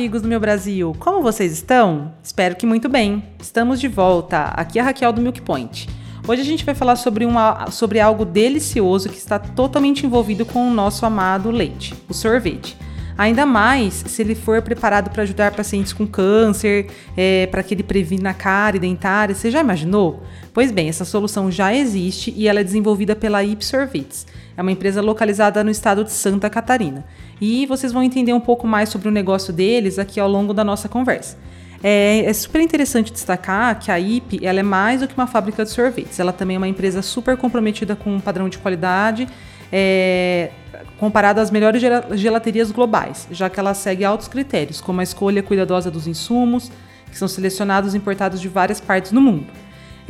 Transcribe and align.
Amigos 0.00 0.22
do 0.22 0.28
meu 0.28 0.40
Brasil! 0.40 0.96
Como 0.98 1.20
vocês 1.20 1.52
estão? 1.52 2.14
Espero 2.22 2.56
que 2.56 2.64
muito 2.64 2.88
bem. 2.88 3.22
Estamos 3.38 3.78
de 3.78 3.86
volta. 3.86 4.44
Aqui 4.44 4.78
é 4.78 4.82
a 4.82 4.86
Raquel 4.86 5.12
do 5.12 5.20
Milk 5.20 5.42
Point. 5.42 5.90
Hoje 6.26 6.40
a 6.40 6.44
gente 6.44 6.64
vai 6.64 6.74
falar 6.74 6.96
sobre, 6.96 7.26
uma, 7.26 7.70
sobre 7.70 8.00
algo 8.00 8.24
delicioso 8.24 9.10
que 9.10 9.18
está 9.18 9.38
totalmente 9.38 10.06
envolvido 10.06 10.46
com 10.46 10.66
o 10.66 10.72
nosso 10.72 11.04
amado 11.04 11.50
leite, 11.50 11.94
o 12.08 12.14
sorvete. 12.14 12.78
Ainda 13.18 13.44
mais 13.44 14.02
se 14.06 14.22
ele 14.22 14.34
for 14.34 14.62
preparado 14.62 15.10
para 15.10 15.24
ajudar 15.24 15.52
pacientes 15.52 15.92
com 15.92 16.06
câncer, 16.06 16.86
é, 17.14 17.46
para 17.48 17.62
que 17.62 17.74
ele 17.74 17.82
previna 17.82 18.32
cárie 18.32 18.80
dentária. 18.80 19.34
Você 19.34 19.50
já 19.50 19.60
imaginou? 19.60 20.22
Pois 20.52 20.72
bem, 20.72 20.88
essa 20.88 21.04
solução 21.04 21.50
já 21.50 21.74
existe 21.74 22.34
e 22.36 22.48
ela 22.48 22.60
é 22.60 22.64
desenvolvida 22.64 23.14
pela 23.14 23.44
Ipsorvits. 23.44 24.26
É 24.56 24.62
uma 24.62 24.72
empresa 24.72 25.00
localizada 25.00 25.62
no 25.62 25.70
estado 25.70 26.02
de 26.02 26.10
Santa 26.10 26.50
Catarina. 26.50 27.04
E 27.40 27.66
vocês 27.66 27.92
vão 27.92 28.02
entender 28.02 28.32
um 28.32 28.40
pouco 28.40 28.66
mais 28.66 28.88
sobre 28.88 29.08
o 29.08 29.12
negócio 29.12 29.52
deles 29.52 29.98
aqui 29.98 30.18
ao 30.18 30.28
longo 30.28 30.52
da 30.52 30.64
nossa 30.64 30.88
conversa. 30.88 31.38
É, 31.82 32.24
é, 32.26 32.32
super 32.32 32.60
interessante 32.60 33.12
destacar 33.12 33.78
que 33.78 33.90
a 33.90 33.98
IP 33.98 34.44
ela 34.44 34.60
é 34.60 34.62
mais 34.62 35.00
do 35.00 35.08
que 35.08 35.14
uma 35.14 35.26
fábrica 35.26 35.64
de 35.64 35.70
sorvetes. 35.70 36.18
Ela 36.18 36.32
também 36.32 36.56
é 36.56 36.58
uma 36.58 36.68
empresa 36.68 37.00
super 37.00 37.36
comprometida 37.36 37.94
com 37.94 38.16
um 38.16 38.20
padrão 38.20 38.48
de 38.48 38.58
qualidade, 38.58 39.28
é, 39.72 40.50
comparado 40.98 41.40
às 41.40 41.50
melhores 41.50 41.80
gelaterias 42.14 42.70
globais, 42.70 43.26
já 43.30 43.48
que 43.48 43.58
ela 43.58 43.72
segue 43.72 44.04
altos 44.04 44.28
critérios, 44.28 44.80
como 44.80 45.00
a 45.00 45.02
escolha 45.02 45.42
cuidadosa 45.42 45.90
dos 45.90 46.06
insumos, 46.06 46.70
que 47.10 47.16
são 47.16 47.26
selecionados 47.26 47.94
e 47.94 47.96
importados 47.96 48.40
de 48.40 48.48
várias 48.48 48.80
partes 48.80 49.12
do 49.12 49.20
mundo. 49.20 49.46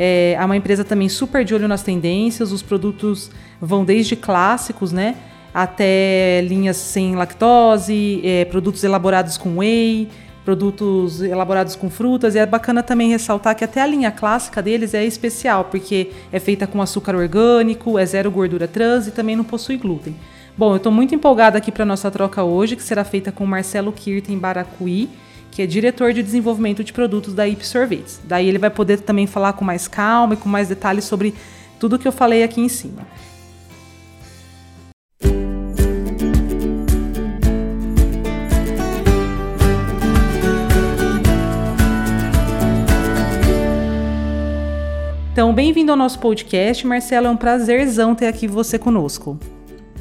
É, 0.03 0.33
é 0.33 0.43
uma 0.43 0.57
empresa 0.57 0.83
também 0.83 1.11
super 1.11 1.45
de 1.45 1.55
olho 1.55 1.69
nas 1.69 1.83
tendências, 1.83 2.53
os 2.53 2.63
produtos 2.63 3.31
vão 3.61 3.85
desde 3.85 4.17
clássicos, 4.17 4.93
né, 4.93 5.15
até 5.53 6.41
linhas 6.41 6.79
sem 6.79 7.15
lactose, 7.15 8.23
é, 8.25 8.47
produtos 8.47 8.83
elaborados 8.83 9.37
com 9.37 9.59
whey, 9.59 10.09
produtos 10.43 11.21
elaborados 11.21 11.77
com 11.77 11.91
frutas. 11.91 12.35
E 12.35 12.39
é 12.39 12.47
bacana 12.47 12.83
também 12.83 13.11
ressaltar 13.11 13.55
que 13.55 13.63
até 13.63 13.83
a 13.83 13.87
linha 13.87 14.11
clássica 14.11 14.63
deles 14.63 14.95
é 14.95 15.05
especial, 15.05 15.65
porque 15.65 16.13
é 16.33 16.41
feita 16.41 16.67
com 16.67 16.81
açúcar 16.81 17.15
orgânico, 17.15 17.99
é 17.99 18.07
zero 18.07 18.31
gordura 18.31 18.67
trans 18.67 19.07
e 19.07 19.11
também 19.11 19.37
não 19.37 19.45
possui 19.45 19.77
glúten. 19.77 20.17
Bom, 20.57 20.73
eu 20.73 20.77
estou 20.77 20.91
muito 20.91 21.15
empolgada 21.15 21.59
aqui 21.59 21.71
para 21.71 21.85
nossa 21.85 22.11
troca 22.11 22.43
hoje, 22.43 22.75
que 22.75 22.83
será 22.83 23.05
feita 23.05 23.31
com 23.31 23.45
Marcelo 23.45 23.93
Kirten 23.93 24.39
Baracuí, 24.39 25.11
que 25.51 25.63
é 25.63 25.67
diretor 25.67 26.13
de 26.13 26.23
desenvolvimento 26.23 26.85
de 26.85 26.93
produtos 26.93 27.35
da 27.35 27.47
IP 27.49 27.67
Sorvetes. 27.67 28.21
Daí 28.25 28.49
ele 28.49 28.59
vai 28.59 28.71
poder 28.71 29.01
também 29.01 29.27
falar 29.27 29.53
com 29.55 29.65
mais 29.65 29.89
calma 29.89 30.35
e 30.35 30.37
com 30.37 30.49
mais 30.49 30.69
detalhes 30.69 31.05
sobre 31.05 31.35
tudo 31.79 31.99
que 31.99 32.07
eu 32.07 32.13
falei 32.13 32.43
aqui 32.43 32.61
em 32.61 32.69
cima. 32.69 33.07
Então, 45.33 45.55
bem-vindo 45.55 45.91
ao 45.91 45.97
nosso 45.97 46.21
podcast, 46.21 46.87
Marcelo. 46.87 47.27
É 47.27 47.31
um 47.31 47.37
prazerzão 47.37 48.15
ter 48.15 48.27
aqui 48.27 48.47
você 48.47 48.79
conosco. 48.79 49.39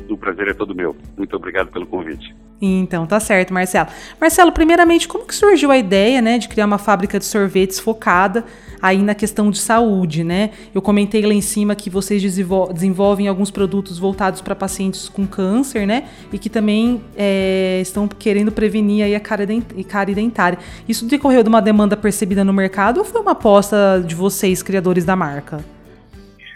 O 0.10 0.18
prazer 0.18 0.50
é 0.50 0.54
todo 0.54 0.76
meu. 0.76 0.94
Muito 1.18 1.34
obrigado 1.34 1.72
pelo 1.72 1.86
convite. 1.86 2.36
Então, 2.62 3.06
tá 3.06 3.20
certo, 3.20 3.54
Marcelo. 3.54 3.88
Marcelo, 4.20 4.52
primeiramente, 4.52 5.08
como 5.08 5.26
que 5.26 5.34
surgiu 5.34 5.72
a 5.72 5.78
ideia, 5.78 6.22
né, 6.22 6.38
de 6.38 6.50
criar 6.50 6.66
uma 6.66 6.78
fábrica 6.78 7.18
de 7.18 7.26
sorvetes 7.26 7.80
focada 7.80 8.44
aí 8.82 9.02
na 9.02 9.14
questão 9.14 9.52
de 9.52 9.60
saúde, 9.60 10.24
né? 10.24 10.52
Eu 10.74 10.82
comentei 10.82 11.22
lá 11.26 11.34
em 11.34 11.42
cima 11.42 11.76
que 11.76 11.90
vocês 11.90 12.22
desenvolvem 12.22 13.28
alguns 13.28 13.52
produtos 13.52 14.00
voltados 14.00 14.42
para 14.42 14.56
pacientes 14.56 15.10
com 15.10 15.28
câncer, 15.28 15.86
né? 15.86 16.06
E 16.32 16.38
que 16.38 16.50
também 16.50 17.02
é, 17.18 17.80
estão 17.82 18.08
querendo 18.08 18.52
prevenir 18.52 19.04
aí 19.04 19.16
a 19.16 19.20
cárie 19.20 20.16
dentária. 20.16 20.58
Isso 20.88 21.06
decorreu 21.06 21.44
de 21.44 21.50
uma 21.50 21.62
demanda 21.62 21.98
percebida 21.98 22.44
no 22.44 22.54
mercado 22.54 23.00
ou 23.00 23.04
foi 23.04 23.22
uma 23.22 23.32
aposta 23.32 24.04
de 24.06 24.16
vocês, 24.16 24.64
criadores 24.64 25.04
da 25.04 25.16
marca? 25.16 25.60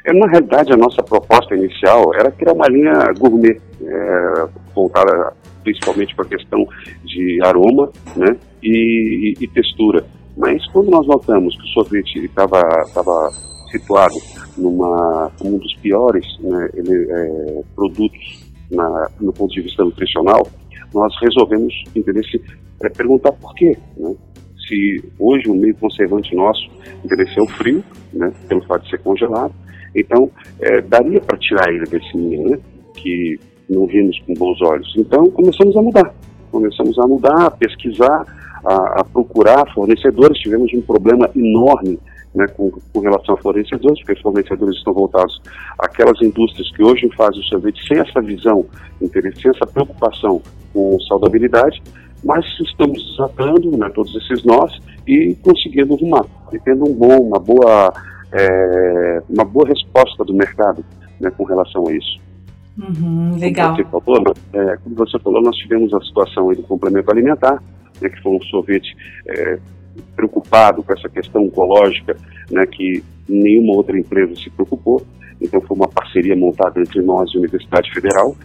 É, 0.05 0.13
na 0.13 0.27
realidade, 0.27 0.71
a 0.73 0.77
nossa 0.77 1.01
proposta 1.01 1.55
inicial 1.55 2.13
era 2.13 2.29
criar 2.31 2.53
uma 2.53 2.67
linha 2.67 3.11
gourmet, 3.17 3.59
é, 3.81 4.47
voltada 4.73 5.33
principalmente 5.63 6.15
para 6.15 6.25
a 6.25 6.29
questão 6.29 6.65
de 7.03 7.39
aroma 7.43 7.91
né, 8.15 8.37
e, 8.61 9.33
e, 9.39 9.47
textura. 9.47 10.05
Mas 10.37 10.65
quando 10.71 10.89
nós 10.89 11.05
notamos 11.07 11.55
que 11.55 11.63
o 11.63 11.67
sorvete 11.67 12.25
estava 12.25 12.61
situado 13.71 14.15
numa 14.57 15.31
um 15.43 15.57
dos 15.57 15.73
piores 15.77 16.25
né, 16.39 16.69
ele, 16.73 17.11
é, 17.11 17.63
produtos 17.75 18.51
na, 18.71 19.09
no 19.19 19.33
ponto 19.33 19.53
de 19.53 19.61
vista 19.61 19.83
nutricional, 19.83 20.47
nós 20.93 21.13
resolvemos 21.21 21.73
entender 21.95 22.23
se, 22.25 22.41
é, 22.83 22.89
perguntar 22.89 23.31
por 23.33 23.53
quê. 23.55 23.77
Né? 23.97 24.15
Se 24.67 25.03
hoje 25.19 25.49
o 25.49 25.55
meio 25.55 25.75
conservante 25.75 26.35
nosso 26.35 26.69
é 27.09 27.41
o 27.41 27.47
frio, 27.57 27.83
né, 28.13 28.31
pelo 28.47 28.63
fato 28.65 28.83
de 28.83 28.91
ser 28.91 28.99
congelado, 28.99 29.53
então 29.95 30.29
é, 30.59 30.81
daria 30.81 31.19
para 31.19 31.37
tirar 31.37 31.69
ele 31.69 31.85
desse 31.85 32.15
meio, 32.15 32.49
né, 32.49 32.59
que 32.95 33.39
não 33.69 33.85
vimos 33.85 34.19
com 34.25 34.33
bons 34.33 34.61
olhos. 34.61 34.93
Então 34.97 35.25
começamos 35.31 35.75
a 35.75 35.81
mudar, 35.81 36.13
começamos 36.51 36.97
a 36.99 37.07
mudar, 37.07 37.45
a 37.45 37.51
pesquisar, 37.51 38.25
a, 38.65 39.01
a 39.01 39.03
procurar 39.03 39.65
fornecedores. 39.73 40.37
Tivemos 40.39 40.71
um 40.73 40.81
problema 40.81 41.29
enorme 41.35 41.99
né, 42.33 42.47
com, 42.47 42.71
com, 42.71 42.99
relação 42.99 43.35
a 43.35 43.37
fornecedores, 43.37 44.03
porque 44.03 44.21
fornecedores 44.21 44.77
estão 44.77 44.93
voltados 44.93 45.39
àquelas 45.79 46.19
indústrias 46.21 46.69
que 46.75 46.83
hoje 46.83 47.09
fazem 47.15 47.39
o 47.39 47.43
sorvete 47.43 47.79
sem 47.87 47.99
essa 47.99 48.21
visão, 48.21 48.65
sem 48.99 49.51
essa 49.51 49.65
preocupação 49.67 50.41
com 50.73 50.97
saudabilidade, 51.07 51.81
mas 52.23 52.45
estamos 52.61 53.03
desatando 53.11 53.77
né, 53.77 53.89
todos 53.93 54.15
esses 54.15 54.43
nós 54.43 54.71
e 55.07 55.35
conseguindo 55.43 55.93
arrumar, 55.93 56.25
e 56.51 56.59
tendo 56.59 56.89
um 56.89 56.93
bom, 56.93 57.17
uma 57.17 57.39
boa, 57.39 57.93
é, 58.31 59.21
uma 59.29 59.45
boa 59.45 59.67
resposta 59.67 60.23
do 60.23 60.33
mercado 60.33 60.83
né, 61.19 61.29
com 61.31 61.43
relação 61.43 61.87
a 61.87 61.93
isso. 61.93 62.22
Uhum, 62.77 63.37
legal. 63.37 63.75
Como 63.75 63.83
você, 63.83 64.05
falou, 64.05 64.35
é, 64.53 64.77
como 64.77 64.95
você 64.95 65.19
falou, 65.19 65.41
nós 65.41 65.55
tivemos 65.57 65.93
a 65.93 66.01
situação 66.01 66.47
do 66.53 66.63
complemento 66.63 67.11
alimentar, 67.11 67.61
né, 68.01 68.09
que 68.09 68.21
foi 68.21 68.31
um 68.31 68.41
sorvete 68.43 68.95
é, 69.27 69.59
preocupado 70.15 70.81
com 70.83 70.93
essa 70.93 71.07
questão 71.07 71.43
oncológica, 71.43 72.17
né, 72.49 72.65
que 72.65 73.03
nenhuma 73.29 73.75
outra 73.75 73.97
empresa 73.97 74.35
se 74.35 74.49
preocupou. 74.49 75.01
Então 75.39 75.61
foi 75.61 75.77
uma 75.77 75.87
parceria 75.87 76.35
montada 76.35 76.79
entre 76.79 77.01
nós 77.01 77.31
e 77.31 77.37
a 77.37 77.39
Universidade 77.39 77.91
Federal. 77.91 78.35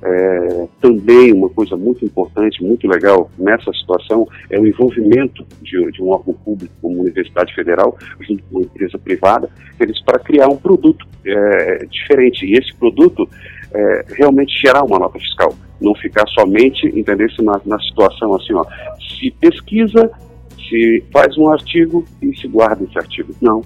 É, 0.00 0.68
também 0.80 1.32
uma 1.32 1.48
coisa 1.48 1.76
muito 1.76 2.04
importante, 2.04 2.62
muito 2.62 2.86
legal 2.86 3.28
nessa 3.36 3.72
situação 3.72 4.28
é 4.48 4.58
o 4.58 4.64
envolvimento 4.64 5.44
de, 5.60 5.90
de 5.90 6.00
um 6.00 6.10
órgão 6.10 6.34
público 6.34 6.72
como 6.80 6.98
a 6.98 7.02
Universidade 7.02 7.52
Federal 7.52 7.96
junto 8.20 8.44
com 8.44 8.58
uma 8.58 8.64
empresa 8.64 8.96
privada, 8.96 9.50
eles 9.80 10.00
para 10.04 10.20
criar 10.20 10.46
um 10.46 10.56
produto 10.56 11.04
é, 11.26 11.84
diferente. 11.86 12.46
E 12.46 12.52
esse 12.52 12.72
produto 12.76 13.28
é, 13.72 14.04
realmente 14.08 14.58
gerar 14.60 14.84
uma 14.84 14.98
nota 14.98 15.18
fiscal, 15.18 15.54
não 15.80 15.94
ficar 15.94 16.26
somente, 16.28 16.86
entendesse, 16.98 17.42
na, 17.42 17.60
na 17.64 17.78
situação 17.80 18.34
assim, 18.34 18.54
ó, 18.54 18.64
se 18.98 19.30
pesquisa, 19.32 20.10
se 20.68 21.04
faz 21.12 21.36
um 21.38 21.48
artigo 21.48 22.04
e 22.20 22.36
se 22.36 22.48
guarda 22.48 22.84
esse 22.84 22.98
artigo. 22.98 23.34
Não. 23.40 23.62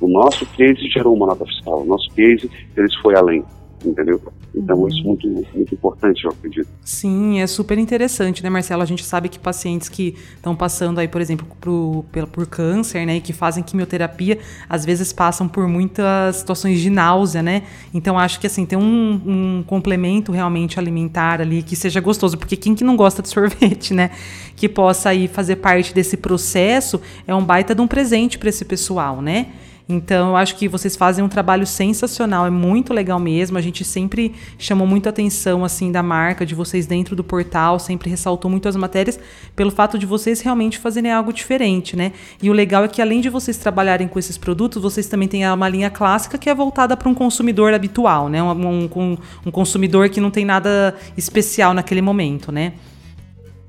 O 0.00 0.08
nosso 0.08 0.46
case 0.46 0.88
gerou 0.88 1.14
uma 1.14 1.26
nota 1.26 1.44
fiscal, 1.44 1.82
o 1.82 1.84
nosso 1.84 2.08
case, 2.14 2.48
eles 2.76 2.94
foi 2.96 3.16
além 3.16 3.44
entendeu? 3.84 4.20
Então, 4.54 4.88
isso 4.88 5.00
é 5.00 5.02
muito, 5.04 5.28
muito 5.28 5.74
importante, 5.74 6.24
eu 6.24 6.30
acredito. 6.30 6.68
Sim, 6.82 7.40
é 7.40 7.46
super 7.46 7.78
interessante, 7.78 8.42
né, 8.42 8.50
Marcelo? 8.50 8.82
A 8.82 8.86
gente 8.86 9.04
sabe 9.04 9.28
que 9.28 9.38
pacientes 9.38 9.88
que 9.88 10.16
estão 10.36 10.56
passando 10.56 10.98
aí, 10.98 11.08
por 11.08 11.20
exemplo, 11.20 11.46
por, 11.60 12.04
por 12.26 12.46
câncer, 12.46 13.06
né, 13.06 13.16
e 13.16 13.20
que 13.20 13.32
fazem 13.32 13.62
quimioterapia, 13.62 14.38
às 14.68 14.84
vezes 14.84 15.12
passam 15.12 15.48
por 15.48 15.68
muitas 15.68 16.36
situações 16.36 16.80
de 16.80 16.90
náusea, 16.90 17.42
né? 17.42 17.62
Então, 17.92 18.18
acho 18.18 18.40
que, 18.40 18.46
assim, 18.46 18.66
tem 18.66 18.78
um, 18.78 19.20
um 19.26 19.64
complemento 19.66 20.32
realmente 20.32 20.78
alimentar 20.78 21.40
ali 21.40 21.62
que 21.62 21.76
seja 21.76 22.00
gostoso, 22.00 22.36
porque 22.36 22.56
quem 22.56 22.74
que 22.74 22.84
não 22.84 22.96
gosta 22.96 23.22
de 23.22 23.28
sorvete, 23.30 23.94
né? 23.94 24.10
Que 24.56 24.68
possa 24.68 25.10
aí 25.10 25.28
fazer 25.28 25.56
parte 25.56 25.94
desse 25.94 26.16
processo 26.16 27.00
é 27.26 27.34
um 27.34 27.44
baita 27.44 27.74
de 27.74 27.80
um 27.80 27.86
presente 27.86 28.38
para 28.38 28.48
esse 28.48 28.64
pessoal, 28.64 29.22
né? 29.22 29.46
Então, 29.88 30.28
eu 30.28 30.36
acho 30.36 30.54
que 30.56 30.68
vocês 30.68 30.94
fazem 30.94 31.24
um 31.24 31.28
trabalho 31.28 31.66
sensacional, 31.66 32.46
é 32.46 32.50
muito 32.50 32.92
legal 32.92 33.18
mesmo. 33.18 33.56
A 33.56 33.60
gente 33.62 33.84
sempre 33.84 34.34
chamou 34.58 34.86
muito 34.86 35.08
atenção 35.08 35.64
assim 35.64 35.90
da 35.90 36.02
marca 36.02 36.44
de 36.44 36.54
vocês 36.54 36.86
dentro 36.86 37.16
do 37.16 37.24
portal, 37.24 37.78
sempre 37.78 38.10
ressaltou 38.10 38.50
muito 38.50 38.68
as 38.68 38.76
matérias 38.76 39.18
pelo 39.56 39.70
fato 39.70 39.98
de 39.98 40.04
vocês 40.04 40.42
realmente 40.42 40.76
fazerem 40.76 41.10
algo 41.10 41.32
diferente, 41.32 41.96
né? 41.96 42.12
E 42.42 42.50
o 42.50 42.52
legal 42.52 42.84
é 42.84 42.88
que 42.88 43.00
além 43.00 43.22
de 43.22 43.30
vocês 43.30 43.56
trabalharem 43.56 44.06
com 44.06 44.18
esses 44.18 44.36
produtos, 44.36 44.82
vocês 44.82 45.06
também 45.06 45.26
têm 45.26 45.50
uma 45.50 45.68
linha 45.70 45.88
clássica 45.88 46.36
que 46.36 46.50
é 46.50 46.54
voltada 46.54 46.94
para 46.94 47.08
um 47.08 47.14
consumidor 47.14 47.72
habitual, 47.72 48.28
né? 48.28 48.42
Um, 48.42 48.90
um, 48.94 49.18
um 49.46 49.50
consumidor 49.50 50.10
que 50.10 50.20
não 50.20 50.30
tem 50.30 50.44
nada 50.44 50.94
especial 51.16 51.72
naquele 51.72 52.02
momento, 52.02 52.52
né? 52.52 52.74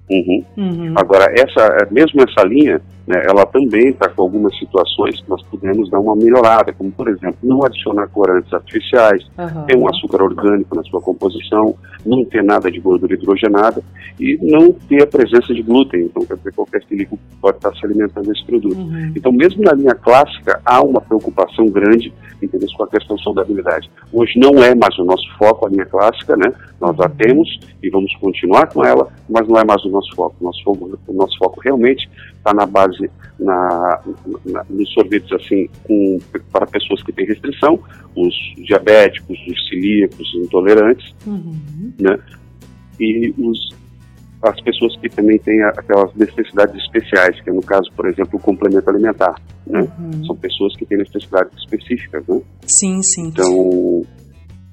Uhum. 0.10 0.44
Uhum. 0.57 0.94
Agora, 0.98 1.31
essa, 1.38 1.88
mesmo 1.92 2.22
essa 2.22 2.45
linha, 2.45 2.81
né, 3.10 3.24
ela 3.28 3.44
também 3.48 3.90
está 3.90 4.08
com 4.08 4.22
algumas 4.22 4.56
situações 4.60 5.20
que 5.20 5.28
nós 5.28 5.42
podemos 5.46 5.90
dar 5.90 6.00
uma 6.00 6.16
melhorada, 6.16 6.72
como, 6.72 6.92
por 6.92 7.08
exemplo, 7.08 7.38
não 7.42 7.66
adicionar 7.66 8.08
corantes 8.10 8.54
artificiais, 8.54 9.24
uhum. 9.36 9.66
ter 9.66 9.76
um 9.76 9.90
açúcar 9.90 10.22
orgânico 10.22 10.76
na 10.76 10.84
sua 10.84 11.02
composição, 11.02 11.76
não 12.06 12.24
ter 12.24 12.44
nada 12.44 12.70
de 12.70 12.80
gordura 12.80 13.16
hidrogenada 13.16 13.82
e 14.20 14.38
não 14.44 14.72
ter 14.72 15.02
a 15.02 15.08
presença 15.08 15.52
de 15.56 15.64
glúten. 15.64 16.02
Então, 16.02 16.24
quer 16.24 16.38
dizer, 16.38 16.54
qualquer 16.54 16.84
celíaco 16.84 17.18
pode 17.42 17.58
estar 17.58 17.74
se 17.74 17.84
alimentando 17.84 18.28
desse 18.28 18.46
produto. 18.46 18.78
Uhum. 18.78 19.12
Então, 19.16 19.32
mesmo 19.32 19.64
na 19.64 19.74
linha 19.74 19.96
clássica, 19.96 20.62
há 20.64 20.80
uma 20.80 21.02
preocupação 21.02 21.66
grande 21.66 22.14
entendeu? 22.42 22.70
com 22.76 22.84
a 22.84 22.88
questão 22.88 23.16
de 23.16 23.24
saudabilidade. 23.24 23.90
Hoje 24.14 24.40
não 24.40 24.64
é 24.64 24.74
mais 24.74 24.98
o 24.98 25.04
nosso 25.04 25.26
foco 25.38 25.66
a 25.66 25.70
linha 25.70 25.86
clássica, 25.86 26.36
né? 26.38 26.52
Nós 26.80 27.00
a 27.00 27.10
temos 27.10 27.48
e 27.82 27.90
vamos 27.90 28.14
continuar 28.18 28.68
com 28.68 28.84
ela, 28.84 29.08
mas 29.30 29.48
não 29.48 29.60
é 29.60 29.64
mais 29.66 29.84
o 29.84 29.90
nosso 29.90 30.16
foco. 30.16 30.36
O 30.40 30.44
nosso 30.46 30.64
foco, 30.64 31.00
o 31.08 31.14
nosso 31.14 31.38
foco 31.38 31.60
realmente 31.62 32.10
está 32.39 32.53
na 32.53 32.65
base, 32.65 33.09
na, 33.39 34.01
na, 34.45 34.65
nos 34.69 34.91
sorvetes 34.94 35.31
assim, 35.31 35.69
com, 35.83 36.18
para 36.51 36.65
pessoas 36.65 37.03
que 37.03 37.12
têm 37.12 37.25
restrição, 37.25 37.80
os 38.15 38.33
diabéticos, 38.65 39.38
os 39.47 39.69
celíacos, 39.69 40.33
os 40.33 40.44
intolerantes, 40.44 41.13
uhum. 41.27 41.94
né? 42.00 42.18
E 43.00 43.33
os, 43.38 43.69
as 44.41 44.59
pessoas 44.62 44.95
que 44.97 45.09
também 45.09 45.38
têm 45.39 45.62
aquelas 45.63 46.13
necessidades 46.15 46.75
especiais, 46.83 47.39
que 47.41 47.50
é 47.50 47.53
no 47.53 47.62
caso, 47.62 47.91
por 47.95 48.07
exemplo, 48.07 48.39
o 48.39 48.41
complemento 48.41 48.89
alimentar, 48.89 49.36
né? 49.68 49.88
Uhum. 50.00 50.25
São 50.25 50.36
pessoas 50.36 50.75
que 50.77 50.86
têm 50.86 50.97
necessidades 50.97 51.53
específicas, 51.59 52.25
né? 52.27 52.41
Sim, 52.65 53.01
sim. 53.03 53.27
Então, 53.27 54.06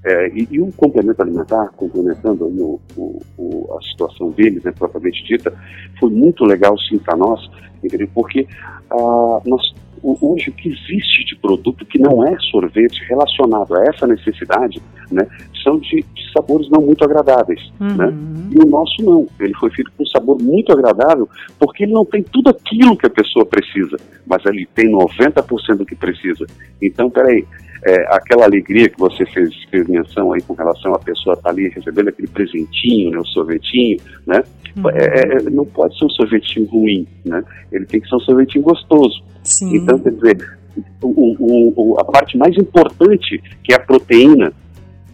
é, 0.07 0.29
e, 0.29 0.47
e, 0.53 0.61
o 0.61 0.71
complemento 0.77 1.21
alimentar, 1.21 1.69
complementando 1.77 2.45
o, 2.45 2.81
o, 2.97 3.21
o, 3.37 3.77
a 3.77 3.83
situação 3.83 4.31
dele, 4.31 4.61
né, 4.65 4.71
propriamente 4.71 5.25
dita, 5.25 5.53
foi 5.99 6.11
muito 6.11 6.45
legal 6.45 6.79
sim 6.79 6.97
para 6.97 7.17
nós, 7.17 7.41
entendeu? 7.83 8.09
porque 8.15 8.47
ah, 8.89 9.41
nós, 9.45 9.75
hoje 10.01 10.51
o 10.51 10.53
que 10.53 10.69
existe 10.69 11.25
de 11.25 11.37
produto 11.37 11.85
que 11.85 11.99
não 11.99 12.25
é 12.25 12.39
sorvete 12.53 13.03
relacionado 13.09 13.77
a 13.77 13.85
essa 13.87 14.07
necessidade, 14.07 14.81
né, 15.11 15.27
são 15.65 15.77
de, 15.81 16.05
de 16.15 16.33
sabores 16.33 16.71
não 16.71 16.81
muito 16.81 17.05
agradáveis, 17.05 17.61
uhum. 17.81 17.97
né? 17.97 18.15
E 18.53 18.65
o 18.65 18.71
nosso 18.71 19.03
não, 19.03 19.27
ele 19.41 19.55
foi 19.55 19.71
feito 19.71 19.91
com 19.97 20.05
um 20.05 20.07
sabor 20.07 20.41
muito 20.41 20.71
agradável, 20.71 21.29
porque 21.59 21.83
ele 21.83 21.93
não 21.93 22.05
tem 22.05 22.23
tudo 22.23 22.51
aquilo 22.51 22.97
que 22.97 23.07
a 23.07 23.11
pessoa 23.11 23.45
precisa, 23.45 23.97
mas 24.25 24.45
ele 24.47 24.69
tem 24.73 24.89
90% 24.89 25.79
do 25.79 25.85
que 25.85 25.97
precisa. 25.97 26.47
Então, 26.81 27.11
peraí, 27.11 27.45
é, 27.85 27.95
aquela 28.15 28.45
alegria 28.45 28.89
que 28.89 28.99
você 28.99 29.25
fez, 29.27 29.51
fez 29.71 29.89
menção 29.89 30.33
aí 30.33 30.41
com 30.43 30.55
relação 30.55 30.95
à 30.95 30.99
pessoa 30.99 31.35
estar 31.35 31.49
tá 31.49 31.51
ali 31.51 31.69
recebendo 31.69 32.09
aquele 32.09 32.29
presentinho, 32.29 33.11
né, 33.11 33.19
o 33.19 33.27
sorvetinho, 33.27 33.99
né? 34.27 34.43
Uhum. 34.77 34.91
É, 34.91 35.37
é, 35.37 35.51
não 35.51 35.65
pode 35.65 35.99
ser 35.99 36.05
um 36.05 36.11
sorvetinho 36.11 36.67
ruim, 36.67 37.07
né? 37.25 37.43
Ele 37.73 37.87
tem 37.87 38.01
que 38.01 38.09
ser 38.09 38.17
um 38.17 38.21
sorvetinho 38.21 38.65
gostoso. 38.65 39.23
Sim. 39.43 39.77
Então, 39.77 39.99
quer 39.99 40.11
dizer, 40.11 40.59
o, 41.03 41.95
o, 41.95 42.01
a 42.01 42.05
parte 42.05 42.37
mais 42.37 42.57
importante, 42.57 43.43
que 43.63 43.73
é 43.73 43.77
a 43.77 43.81
proteína 43.81 44.53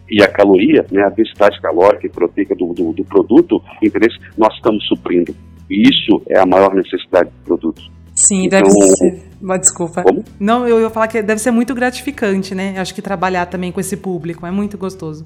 e 0.09 0.21
a 0.21 0.27
caloria, 0.27 0.85
né, 0.91 1.03
a 1.03 1.09
densidade 1.09 1.59
calórica 1.61 2.05
e 2.05 2.09
proteica 2.09 2.55
do, 2.55 2.73
do, 2.73 2.93
do 2.93 3.03
produto, 3.05 3.61
interesse, 3.81 4.17
nós 4.37 4.53
estamos 4.55 4.85
suprindo. 4.87 5.33
E 5.69 5.81
isso 5.83 6.21
é 6.29 6.39
a 6.39 6.45
maior 6.45 6.73
necessidade 6.73 7.29
do 7.29 7.45
produto. 7.45 7.81
Sim, 8.15 8.45
então, 8.45 8.61
deve 8.61 8.71
ser. 8.71 9.21
Uma 9.41 9.57
desculpa. 9.57 10.03
Como? 10.03 10.23
Não, 10.39 10.67
eu 10.67 10.81
ia 10.81 10.89
falar 10.89 11.07
que 11.07 11.21
deve 11.21 11.41
ser 11.41 11.51
muito 11.51 11.73
gratificante, 11.75 12.55
né? 12.55 12.75
Acho 12.77 12.93
que 12.93 13.01
trabalhar 13.01 13.45
também 13.47 13.71
com 13.71 13.79
esse 13.79 13.97
público 13.97 14.45
é 14.45 14.51
muito 14.51 14.77
gostoso. 14.77 15.25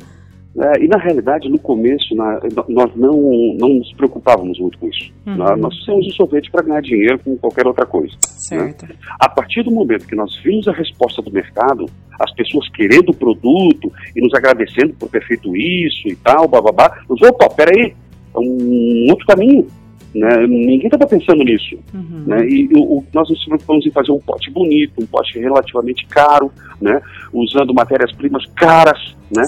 É, 0.60 0.84
e 0.84 0.88
na 0.88 0.98
realidade, 0.98 1.48
no 1.50 1.60
começo, 1.60 2.16
na, 2.16 2.40
nós 2.68 2.92
não, 2.96 3.56
não 3.60 3.70
nos 3.76 3.94
preocupávamos 3.94 4.60
muito 4.60 4.76
com 4.80 4.88
isso. 4.88 5.14
Uhum. 5.28 5.36
Nós, 5.36 5.60
nós 5.60 5.78
fizemos 5.78 6.08
o 6.08 6.12
sorvete 6.14 6.50
para 6.50 6.64
ganhar 6.64 6.82
dinheiro 6.82 7.20
com 7.20 7.38
qualquer 7.38 7.68
outra 7.68 7.86
coisa. 7.86 8.14
Né? 8.16 8.20
Certo. 8.24 8.88
Né? 8.88 8.96
A 9.20 9.30
partir 9.30 9.62
do 9.62 9.70
momento 9.70 10.08
que 10.08 10.16
nós 10.16 10.36
vimos 10.44 10.68
a 10.68 10.72
resposta 10.72 11.22
do 11.22 11.32
mercado, 11.32 11.86
as 12.20 12.34
pessoas 12.34 12.68
querendo 12.70 13.10
o 13.10 13.16
produto 13.16 13.92
e 14.16 14.22
nos 14.22 14.34
agradecendo 14.34 14.96
por 14.96 15.10
ter 15.10 15.24
feito 15.28 15.56
isso 15.56 16.08
e 16.08 16.16
tal, 16.16 16.48
bababá, 16.48 17.04
nós, 17.08 17.22
opa, 17.22 17.48
peraí, 17.52 17.94
é 18.36 18.40
um 18.40 19.08
outro 19.12 19.28
caminho. 19.28 19.68
Né? 20.16 20.48
Ninguém 20.48 20.86
estava 20.86 21.06
pensando 21.06 21.44
nisso. 21.44 21.78
Uhum. 21.94 22.24
Né? 22.26 22.48
E 22.48 22.70
o, 22.74 23.04
nós 23.14 23.30
nos 23.30 23.44
preocupamos 23.46 23.86
em 23.86 23.92
fazer 23.92 24.12
um 24.12 24.20
pote 24.20 24.50
bonito, 24.52 25.02
um 25.02 25.06
pote 25.06 25.40
relativamente 25.40 26.06
caro, 26.08 26.52
né? 26.82 27.02
usando 27.34 27.74
matérias-primas 27.74 28.46
caras. 28.56 29.16
Né? 29.36 29.44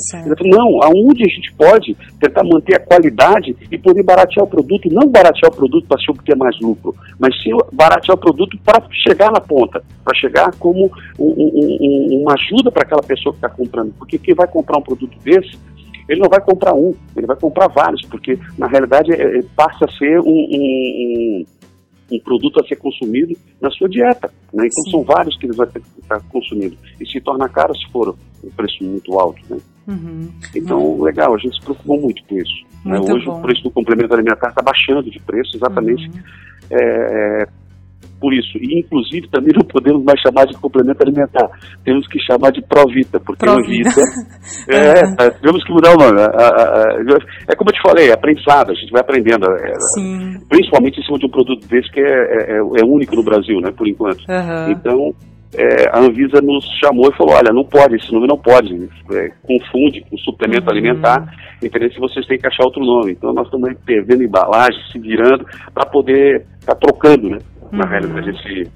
não, 0.46 0.84
aonde 0.84 1.24
a 1.24 1.34
gente 1.34 1.54
pode 1.54 1.96
tentar 2.20 2.44
manter 2.44 2.76
a 2.76 2.80
qualidade 2.80 3.56
e 3.72 3.78
poder 3.78 4.04
baratear 4.04 4.46
o 4.46 4.50
produto, 4.50 4.90
não 4.92 5.08
baratear 5.08 5.50
o 5.50 5.56
produto 5.56 5.88
para 5.88 5.98
se 6.00 6.12
obter 6.12 6.36
mais 6.36 6.60
lucro, 6.60 6.94
mas 7.18 7.34
sim 7.42 7.52
baratear 7.72 8.18
o 8.18 8.20
produto 8.20 8.60
para 8.66 8.84
chegar 8.92 9.32
na 9.32 9.40
ponta, 9.40 9.82
para 10.04 10.14
chegar 10.20 10.52
como 10.60 10.92
um, 11.18 11.26
um, 11.26 11.78
um, 11.82 12.22
uma 12.24 12.34
ajuda 12.34 12.70
para 12.70 12.84
aquela 12.84 13.02
pessoa 13.02 13.32
que 13.32 13.38
está 13.38 13.50
comprando. 13.50 13.94
Porque 13.98 14.18
quem 14.18 14.36
vai 14.36 14.48
comprar 14.48 14.80
um 14.80 14.82
produto 14.82 15.18
desse 15.24 15.58
ele 16.10 16.22
não 16.22 16.30
vai 16.30 16.42
comprar 16.42 16.74
um, 16.74 16.94
ele 17.16 17.28
vai 17.28 17.38
comprar 17.38 17.68
vários, 17.68 18.02
porque 18.08 18.38
na 18.58 18.68
realidade 18.68 19.14
é, 19.14 19.38
é 19.38 19.44
passa 19.56 19.86
a 19.86 19.92
ser 19.92 20.20
um, 20.20 20.26
um, 20.26 21.46
um, 22.12 22.20
produto 22.22 22.60
a 22.60 22.68
ser 22.68 22.78
consumido 22.78 23.38
na 23.62 23.70
sua 23.70 23.88
dieta. 23.88 24.32
Né? 24.52 24.66
Então 24.66 24.84
Sim. 24.86 24.92
são 24.92 25.04
vários 25.04 25.38
que 25.38 25.46
ele 25.46 25.56
vai 25.56 25.68
ter 25.68 25.82
que 25.82 26.00
estar 26.02 26.20
consumindo. 26.30 26.76
E 27.00 27.06
se 27.06 27.22
torna 27.22 27.48
caro 27.48 27.76
se 27.76 27.90
for 27.92 28.16
um 28.44 28.50
preço 28.50 28.84
muito 28.84 29.18
alto. 29.20 29.40
Né? 29.48 29.60
Uhum. 29.88 30.32
Então, 30.56 30.84
uhum. 30.84 31.04
legal, 31.04 31.36
a 31.36 31.38
gente 31.38 31.56
se 31.56 31.62
preocupou 31.62 32.02
muito 32.02 32.24
com 32.26 32.38
isso. 32.38 32.66
Né? 32.84 33.00
Hoje 33.00 33.26
bom. 33.26 33.38
o 33.38 33.42
preço 33.42 33.64
do 33.64 33.72
complemento 33.72 34.14
alimentar 34.14 34.50
está 34.50 34.64
baixando 34.64 35.12
de 35.12 35.20
preço 35.20 35.56
exatamente 35.56 36.08
uhum. 36.08 36.22
é, 36.72 37.48
por 38.20 38.34
isso. 38.34 38.58
E, 38.58 38.80
inclusive, 38.80 39.28
também 39.30 39.54
não 39.56 39.66
podemos 39.66 40.04
mais 40.04 40.20
chamar 40.20 40.46
de 40.46 40.58
complemento 40.58 41.02
alimentar. 41.02 41.50
Temos 41.84 42.06
que 42.08 42.20
chamar 42.20 42.52
de 42.52 42.62
Provita, 42.62 43.20
porque 43.20 43.46
Provita. 43.46 44.02
é, 44.70 45.26
é, 45.26 45.30
temos 45.42 45.64
que 45.64 45.72
mudar 45.72 45.94
o 45.94 45.98
nome. 45.98 46.20
É 47.48 47.56
como 47.56 47.70
eu 47.70 47.74
te 47.74 47.82
falei, 47.82 48.10
é 48.10 48.14
aprendizado, 48.14 48.72
a 48.72 48.76
gente 48.76 48.92
vai 48.92 49.02
aprendendo. 49.02 49.46
É, 49.46 49.74
principalmente 50.50 51.00
em 51.00 51.04
cima 51.04 51.18
de 51.18 51.26
um 51.26 51.30
produto 51.30 51.66
desse 51.68 51.90
que 51.92 52.00
é, 52.00 52.04
é, 52.04 52.58
é 52.58 52.86
único 52.86 53.16
no 53.16 53.24
Brasil, 53.24 53.60
né, 53.62 53.72
por 53.72 53.88
enquanto. 53.88 54.20
Uhum. 54.28 54.72
Então, 54.72 55.14
é, 55.56 55.90
a 55.92 56.00
Anvisa 56.00 56.42
nos 56.42 56.64
chamou 56.84 57.10
e 57.10 57.18
falou, 57.18 57.34
olha, 57.34 57.52
não 57.52 57.64
pode, 57.64 57.96
esse 57.96 58.14
nome 58.14 58.28
não 58.28 58.38
pode, 58.38 58.72
é, 59.12 59.30
confunde 59.42 60.06
com 60.10 60.18
suplemento 60.18 60.66
uhum. 60.66 60.72
alimentar, 60.72 61.26
entendeu? 61.64 61.92
Se 61.92 62.00
vocês 62.00 62.26
têm 62.28 62.38
que 62.38 62.48
achar 62.48 62.64
outro 62.64 62.84
nome. 62.84 63.14
Então 63.14 63.34
nós 63.34 63.46
estamos 63.46 63.74
perdendo 63.86 64.24
embalagem, 64.24 64.80
se 64.92 65.00
virando 65.00 65.46
para 65.74 65.86
poder 65.86 66.46
estar 66.60 66.76
tá 66.76 66.80
trocando, 66.80 67.30
né? 67.30 67.40
Na 67.72 67.84
uhum. 67.84 67.90
realidade, 67.90 68.30
esse, 68.30 68.72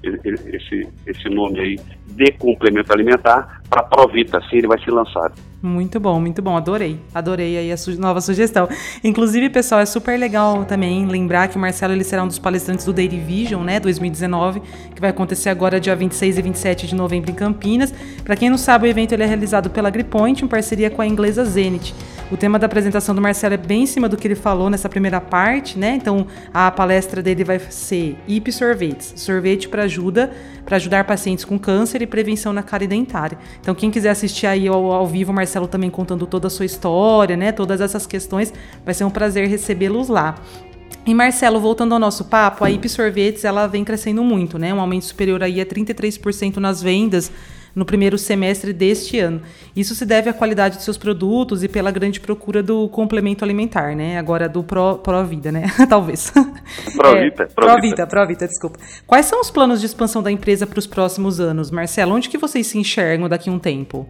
esse, 0.54 0.88
esse 1.06 1.28
nome 1.28 1.60
aí 1.60 1.76
de 2.06 2.32
complemento 2.32 2.92
alimentar 2.92 3.62
para 3.68 3.80
a 3.80 3.84
Provita, 3.84 4.38
assim 4.38 4.58
ele 4.58 4.66
vai 4.68 4.78
ser 4.82 4.90
lançado. 4.90 5.34
Muito 5.62 5.98
bom, 5.98 6.20
muito 6.20 6.42
bom, 6.42 6.58
adorei, 6.58 7.00
adorei 7.14 7.56
aí 7.56 7.72
a 7.72 7.76
su 7.78 7.98
nova 7.98 8.20
sugestão. 8.20 8.68
Inclusive, 9.02 9.48
pessoal, 9.48 9.80
é 9.80 9.86
super 9.86 10.18
legal 10.18 10.64
também 10.66 11.06
lembrar 11.06 11.48
que 11.48 11.56
o 11.56 11.58
Marcelo 11.58 11.94
ele 11.94 12.04
será 12.04 12.22
um 12.22 12.26
dos 12.28 12.38
palestrantes 12.38 12.84
do 12.84 12.92
Dairy 12.92 13.18
Vision, 13.18 13.62
né, 13.64 13.80
2019, 13.80 14.60
que 14.94 15.00
vai 15.00 15.08
acontecer 15.08 15.48
agora 15.48 15.80
dia 15.80 15.96
26 15.96 16.36
e 16.36 16.42
27 16.42 16.86
de 16.86 16.94
novembro 16.94 17.30
em 17.30 17.34
Campinas. 17.34 17.94
Para 18.22 18.36
quem 18.36 18.50
não 18.50 18.58
sabe, 18.58 18.86
o 18.86 18.90
evento 18.90 19.12
ele 19.12 19.22
é 19.22 19.26
realizado 19.26 19.70
pela 19.70 19.88
Gripoint 19.88 20.44
em 20.44 20.48
parceria 20.48 20.90
com 20.90 21.00
a 21.00 21.06
inglesa 21.06 21.44
Zenit. 21.46 21.94
O 22.30 22.36
tema 22.36 22.58
da 22.58 22.66
apresentação 22.66 23.14
do 23.14 23.20
Marcelo 23.20 23.54
é 23.54 23.58
bem 23.58 23.82
em 23.82 23.86
cima 23.86 24.08
do 24.08 24.16
que 24.16 24.26
ele 24.26 24.34
falou 24.34 24.68
nessa 24.68 24.88
primeira 24.88 25.20
parte, 25.20 25.78
né? 25.78 25.94
Então, 25.94 26.26
a 26.52 26.70
palestra 26.70 27.22
dele 27.22 27.44
vai 27.44 27.58
ser 27.58 28.18
IP 28.26 28.50
Sorvetes, 28.50 29.12
sorvete 29.16 29.68
para 29.68 29.84
ajuda, 29.84 30.32
para 30.64 30.76
ajudar 30.76 31.04
pacientes 31.04 31.44
com 31.44 31.58
câncer 31.58 32.02
e 32.02 32.06
prevenção 32.06 32.52
na 32.52 32.62
cárie 32.62 32.88
dentária. 32.88 33.38
Então, 33.60 33.74
quem 33.74 33.90
quiser 33.90 34.10
assistir 34.10 34.46
aí 34.46 34.68
ao, 34.68 34.92
ao 34.92 35.06
vivo, 35.06 35.32
Marcelo 35.32 35.66
também 35.66 35.90
contando 35.90 36.26
toda 36.26 36.48
a 36.48 36.50
sua 36.50 36.64
história, 36.64 37.36
né? 37.36 37.52
Todas 37.52 37.80
essas 37.80 38.06
questões, 38.06 38.52
vai 38.84 38.94
ser 38.94 39.04
um 39.04 39.10
prazer 39.10 39.48
recebê-los 39.48 40.08
lá. 40.08 40.36
E 41.06 41.12
Marcelo, 41.12 41.60
voltando 41.60 41.92
ao 41.92 41.98
nosso 41.98 42.24
papo, 42.24 42.64
a 42.64 42.70
IP 42.70 42.88
Sorvetes 42.88 43.44
ela 43.44 43.66
vem 43.66 43.84
crescendo 43.84 44.24
muito, 44.24 44.58
né? 44.58 44.72
Um 44.72 44.80
aumento 44.80 45.04
superior 45.04 45.42
aí 45.42 45.60
a 45.60 45.66
33% 45.66 46.56
nas 46.56 46.82
vendas 46.82 47.30
no 47.74 47.84
primeiro 47.84 48.16
semestre 48.16 48.72
deste 48.72 49.18
ano. 49.18 49.40
Isso 49.74 49.94
se 49.94 50.06
deve 50.06 50.30
à 50.30 50.32
qualidade 50.32 50.76
de 50.76 50.82
seus 50.82 50.96
produtos 50.96 51.62
e 51.64 51.68
pela 51.68 51.90
grande 51.90 52.20
procura 52.20 52.62
do 52.62 52.88
complemento 52.88 53.44
alimentar, 53.44 53.94
né? 53.96 54.18
Agora 54.18 54.48
do 54.48 54.62
Pro, 54.62 54.98
Pro 54.98 55.24
Vida, 55.24 55.50
né? 55.50 55.64
Talvez. 55.88 56.32
Provita, 56.96 57.42
é, 57.42 57.46
Provita. 57.46 58.06
Provita, 58.06 58.46
desculpa. 58.46 58.78
Quais 59.06 59.26
são 59.26 59.40
os 59.40 59.50
planos 59.50 59.80
de 59.80 59.86
expansão 59.86 60.22
da 60.22 60.30
empresa 60.30 60.66
para 60.66 60.78
os 60.78 60.86
próximos 60.86 61.40
anos, 61.40 61.70
Marcelo? 61.70 62.14
Onde 62.14 62.28
que 62.28 62.38
vocês 62.38 62.66
se 62.66 62.78
enxergam 62.78 63.28
daqui 63.28 63.50
a 63.50 63.52
um 63.52 63.58
tempo? 63.58 64.06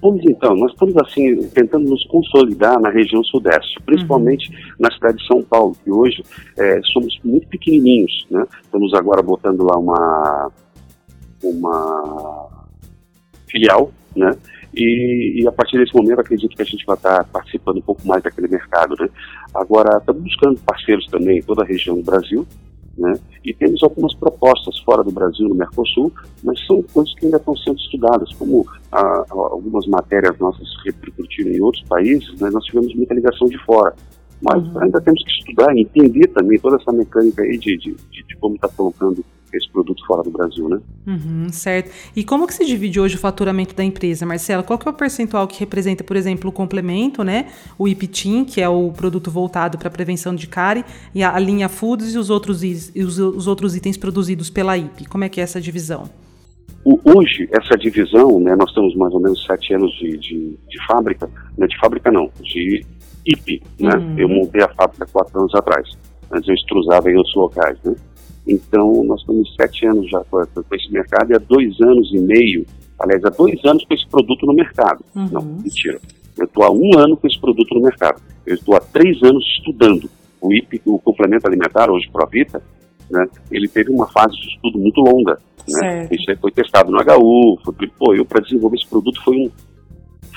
Vamos 0.00 0.24
então, 0.24 0.54
nós 0.54 0.70
estamos 0.70 0.96
assim 0.98 1.48
tentando 1.48 1.88
nos 1.88 2.06
consolidar 2.06 2.80
na 2.80 2.88
região 2.88 3.22
sudeste, 3.24 3.80
principalmente 3.84 4.48
uhum. 4.48 4.74
na 4.78 4.92
cidade 4.92 5.18
de 5.18 5.26
São 5.26 5.42
Paulo, 5.42 5.76
que 5.82 5.90
hoje 5.90 6.22
é, 6.56 6.80
somos 6.92 7.18
muito 7.24 7.48
pequenininhos, 7.48 8.26
né? 8.30 8.46
Estamos 8.62 8.94
agora 8.94 9.22
botando 9.22 9.64
lá 9.64 9.76
uma 9.76 10.52
uma 11.42 12.57
filial, 13.50 13.92
né? 14.16 14.36
E, 14.74 15.42
e, 15.42 15.48
a 15.48 15.52
partir 15.52 15.78
desse 15.78 15.94
momento 15.94 16.20
acredito 16.20 16.54
que 16.54 16.62
a 16.62 16.64
gente 16.64 16.84
vai 16.84 16.96
estar 16.96 17.24
participando 17.24 17.78
um 17.78 17.82
pouco 17.82 18.06
mais 18.06 18.22
daquele 18.22 18.48
mercado, 18.48 18.94
né? 19.00 19.08
Agora 19.54 19.98
estamos 19.98 20.22
buscando 20.22 20.60
parceiros 20.60 21.06
também 21.06 21.38
em 21.38 21.42
toda 21.42 21.62
a 21.62 21.66
região 21.66 21.96
do 21.96 22.02
Brasil, 22.02 22.46
né? 22.98 23.14
E 23.44 23.54
temos 23.54 23.82
algumas 23.82 24.14
propostas 24.14 24.78
fora 24.80 25.02
do 25.02 25.10
Brasil, 25.10 25.48
no 25.48 25.54
Mercosul, 25.54 26.12
mas 26.42 26.64
são 26.66 26.82
coisas 26.82 27.14
que 27.14 27.24
ainda 27.24 27.38
estão 27.38 27.56
sendo 27.56 27.78
estudadas, 27.78 28.32
como 28.34 28.66
a, 28.92 29.00
a, 29.00 29.24
algumas 29.30 29.86
matérias 29.86 30.38
nossas 30.38 30.68
repercutiram 30.84 31.50
em 31.50 31.60
outros 31.60 31.84
países, 31.84 32.38
né? 32.40 32.50
nós 32.50 32.64
tivemos 32.64 32.94
muita 32.94 33.14
ligação 33.14 33.48
de 33.48 33.58
fora. 33.64 33.94
Mas 34.42 34.62
uhum. 34.62 34.82
ainda 34.82 35.00
temos 35.00 35.22
que 35.24 35.30
estudar 35.30 35.74
e 35.76 35.80
entender 35.80 36.28
também 36.28 36.58
toda 36.58 36.76
essa 36.76 36.92
mecânica 36.92 37.42
aí 37.42 37.58
de, 37.58 37.76
de, 37.76 37.96
de, 38.10 38.22
de 38.22 38.36
como 38.36 38.54
está 38.54 38.68
colocando 38.68 39.24
esse 39.56 39.70
produto 39.70 40.04
fora 40.06 40.22
do 40.22 40.30
Brasil, 40.30 40.68
né? 40.68 40.80
Uhum, 41.06 41.48
certo. 41.50 41.90
E 42.14 42.24
como 42.24 42.46
que 42.46 42.54
se 42.54 42.64
divide 42.64 43.00
hoje 43.00 43.16
o 43.16 43.18
faturamento 43.18 43.74
da 43.74 43.84
empresa, 43.84 44.26
Marcela? 44.26 44.62
Qual 44.62 44.78
que 44.78 44.88
é 44.88 44.90
o 44.90 44.94
percentual 44.94 45.46
que 45.46 45.60
representa, 45.60 46.04
por 46.04 46.16
exemplo, 46.16 46.50
o 46.50 46.52
complemento, 46.52 47.22
né? 47.22 47.48
O 47.78 47.88
IPTIN, 47.88 48.44
que 48.44 48.60
é 48.60 48.68
o 48.68 48.90
produto 48.92 49.30
voltado 49.30 49.78
para 49.78 49.90
prevenção 49.90 50.34
de 50.34 50.46
cárie, 50.46 50.84
e 51.14 51.22
a, 51.22 51.38
linha 51.38 51.68
Foods 51.68 52.14
e 52.14 52.18
os 52.18 52.30
outros, 52.30 52.62
e 52.62 53.02
os, 53.02 53.18
os 53.18 53.46
outros 53.46 53.76
itens 53.76 53.96
produzidos 53.96 54.50
pela 54.50 54.76
IP. 54.76 55.06
Como 55.06 55.24
é 55.24 55.28
que 55.28 55.40
é 55.40 55.44
essa 55.44 55.60
divisão? 55.60 56.10
Hoje, 56.84 57.48
essa 57.52 57.76
divisão, 57.76 58.40
né, 58.40 58.54
nós 58.56 58.72
temos 58.72 58.94
mais 58.94 59.12
ou 59.12 59.20
menos 59.20 59.44
sete 59.44 59.74
anos 59.74 59.92
de, 59.98 60.16
de, 60.16 60.56
de 60.68 60.86
fábrica, 60.86 61.28
não 61.56 61.64
é 61.64 61.68
de 61.68 61.78
fábrica 61.78 62.10
não, 62.10 62.30
de 62.40 62.84
IP, 63.26 63.62
né? 63.78 63.94
Uhum. 63.94 64.18
Eu 64.18 64.28
montei 64.28 64.62
a 64.62 64.68
fábrica 64.68 65.06
quatro 65.12 65.38
anos 65.38 65.54
atrás. 65.54 65.86
Antes 66.30 66.48
eu 66.48 66.54
extrusava 66.54 67.10
em 67.10 67.16
outros 67.16 67.34
locais, 67.34 67.78
né? 67.84 67.94
Então, 68.48 69.04
nós 69.04 69.20
estamos 69.20 69.54
sete 69.54 69.86
anos 69.86 70.08
já 70.10 70.20
com, 70.30 70.38
com 70.38 70.74
esse 70.74 70.90
mercado 70.90 71.30
e 71.30 71.36
há 71.36 71.38
dois 71.38 71.78
anos 71.82 72.10
e 72.14 72.18
meio, 72.18 72.64
aliás, 72.98 73.22
há 73.24 73.28
dois 73.28 73.62
anos 73.64 73.84
com 73.84 73.94
esse 73.94 74.08
produto 74.08 74.46
no 74.46 74.54
mercado. 74.54 75.04
Uhum. 75.14 75.28
Não, 75.30 75.42
mentira. 75.62 76.00
Eu 76.38 76.46
estou 76.46 76.64
há 76.64 76.72
um 76.72 76.98
ano 76.98 77.16
com 77.16 77.26
esse 77.26 77.38
produto 77.38 77.74
no 77.74 77.82
mercado. 77.82 78.22
Eu 78.46 78.54
estou 78.54 78.74
há 78.74 78.80
três 78.80 79.22
anos 79.22 79.44
estudando. 79.58 80.08
O 80.40 80.52
IP, 80.52 80.80
o 80.86 80.98
complemento 80.98 81.46
alimentar, 81.46 81.90
hoje 81.90 82.08
Provita, 82.10 82.62
né, 83.10 83.26
ele 83.50 83.68
teve 83.68 83.90
uma 83.90 84.06
fase 84.08 84.34
de 84.36 84.48
estudo 84.54 84.78
muito 84.78 85.00
longa. 85.00 85.38
Né? 85.68 86.08
Isso 86.10 86.30
aí 86.30 86.36
foi 86.36 86.50
testado 86.52 86.90
no 86.90 86.98
HU, 86.98 87.58
foi, 87.64 87.74
pô, 87.98 88.14
eu 88.14 88.24
para 88.24 88.40
desenvolver 88.42 88.76
esse 88.76 88.88
produto 88.88 89.22
foi 89.22 89.36
um, 89.36 89.50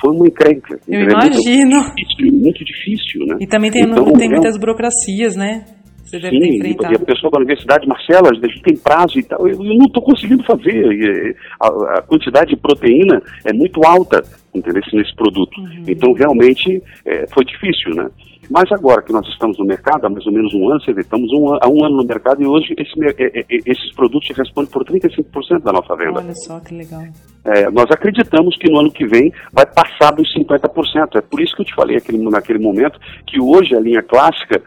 foi 0.02 0.16
uma 0.16 0.28
encrenca. 0.28 0.80
Eu 0.88 1.02
imagino. 1.02 1.76
Muito 1.78 1.96
difícil, 1.96 2.40
muito 2.40 2.66
difícil, 2.66 3.26
né? 3.28 3.38
E 3.40 3.48
também 3.48 3.72
tem, 3.72 3.84
então, 3.84 4.12
tem 4.14 4.30
muitas 4.30 4.58
burocracias, 4.58 5.36
né? 5.36 5.64
Você 6.12 6.20
deve 6.20 6.38
Sim, 6.38 6.62
e 6.62 6.96
a 6.96 7.00
pessoa 7.00 7.32
da 7.32 7.38
universidade, 7.38 7.88
Marcela, 7.88 8.32
a 8.32 8.34
gente 8.34 8.62
tem 8.62 8.76
prazo 8.76 9.18
e 9.18 9.24
tal, 9.24 9.48
eu, 9.48 9.64
eu 9.64 9.76
não 9.76 9.86
estou 9.86 10.04
conseguindo 10.04 10.44
fazer. 10.44 11.38
A, 11.58 11.68
a, 11.68 12.02
quantidade 12.02 12.50
de 12.50 12.58
proteína 12.58 13.22
é 13.46 13.54
muito 13.54 13.82
alta, 13.86 14.22
entendeu? 14.54 14.82
Nesse 14.94 15.16
produto. 15.16 15.60
Uhum. 15.60 15.84
Então, 15.88 16.14
realmente, 16.14 16.82
é, 17.06 17.26
foi 17.28 17.46
difícil, 17.46 17.96
né? 17.96 18.10
Mas 18.50 18.70
agora 18.72 19.02
que 19.02 19.14
nós 19.14 19.26
estamos 19.30 19.58
no 19.58 19.66
mercado, 19.66 20.06
há 20.06 20.10
mais 20.10 20.26
ou 20.26 20.34
menos 20.34 20.54
um 20.54 20.70
ano, 20.70 20.82
você 20.82 20.92
vê, 20.92 21.00
estamos 21.00 21.32
um, 21.32 21.54
há 21.54 21.70
um 21.70 21.86
ano 21.86 21.98
no 21.98 22.04
mercado 22.04 22.44
e 22.44 22.46
hoje 22.46 22.76
esse, 22.78 22.92
é, 23.02 23.40
é, 23.40 23.46
esses 23.50 23.94
produtos 23.96 24.28
respondem 24.36 24.70
por 24.70 24.84
35% 24.84 25.62
da 25.64 25.72
nossa 25.72 25.96
venda. 25.96 26.20
Olha 26.20 26.36
só 26.36 26.60
que 26.60 26.76
legal. 26.76 27.02
É, 27.46 27.72
nós 27.72 27.90
acreditamos 27.90 28.58
que 28.58 28.70
no 28.70 28.80
ano 28.80 28.92
que 28.92 29.08
vem 29.08 29.32
vai 29.54 29.66
passar 29.66 30.12
dos 30.12 30.28
50%. 30.36 31.16
É 31.16 31.22
por 31.22 31.40
isso 31.40 31.56
que 31.56 31.62
eu 31.62 31.66
te 31.66 31.74
falei 31.74 31.96
aquele, 31.96 32.18
naquele 32.30 32.60
momento 32.60 33.00
que 33.26 33.40
hoje 33.40 33.74
a 33.74 33.80
linha 33.80 34.04
clássica 34.04 34.62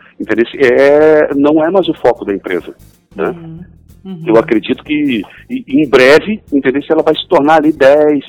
é, 0.59 1.35
não 1.35 1.63
é 1.63 1.71
mais 1.71 1.87
o 1.87 1.95
foco 1.95 2.25
da 2.25 2.35
empresa. 2.35 2.75
Né? 3.15 3.29
Uhum. 3.29 3.61
Uhum. 4.05 4.23
Eu 4.27 4.37
acredito 4.37 4.83
que 4.83 5.23
em 5.51 5.89
breve, 5.89 6.41
entendeu? 6.53 6.83
ela 6.91 7.03
vai 7.03 7.15
se 7.15 7.27
tornar 7.29 7.57
ali 7.57 7.73
10, 7.73 8.25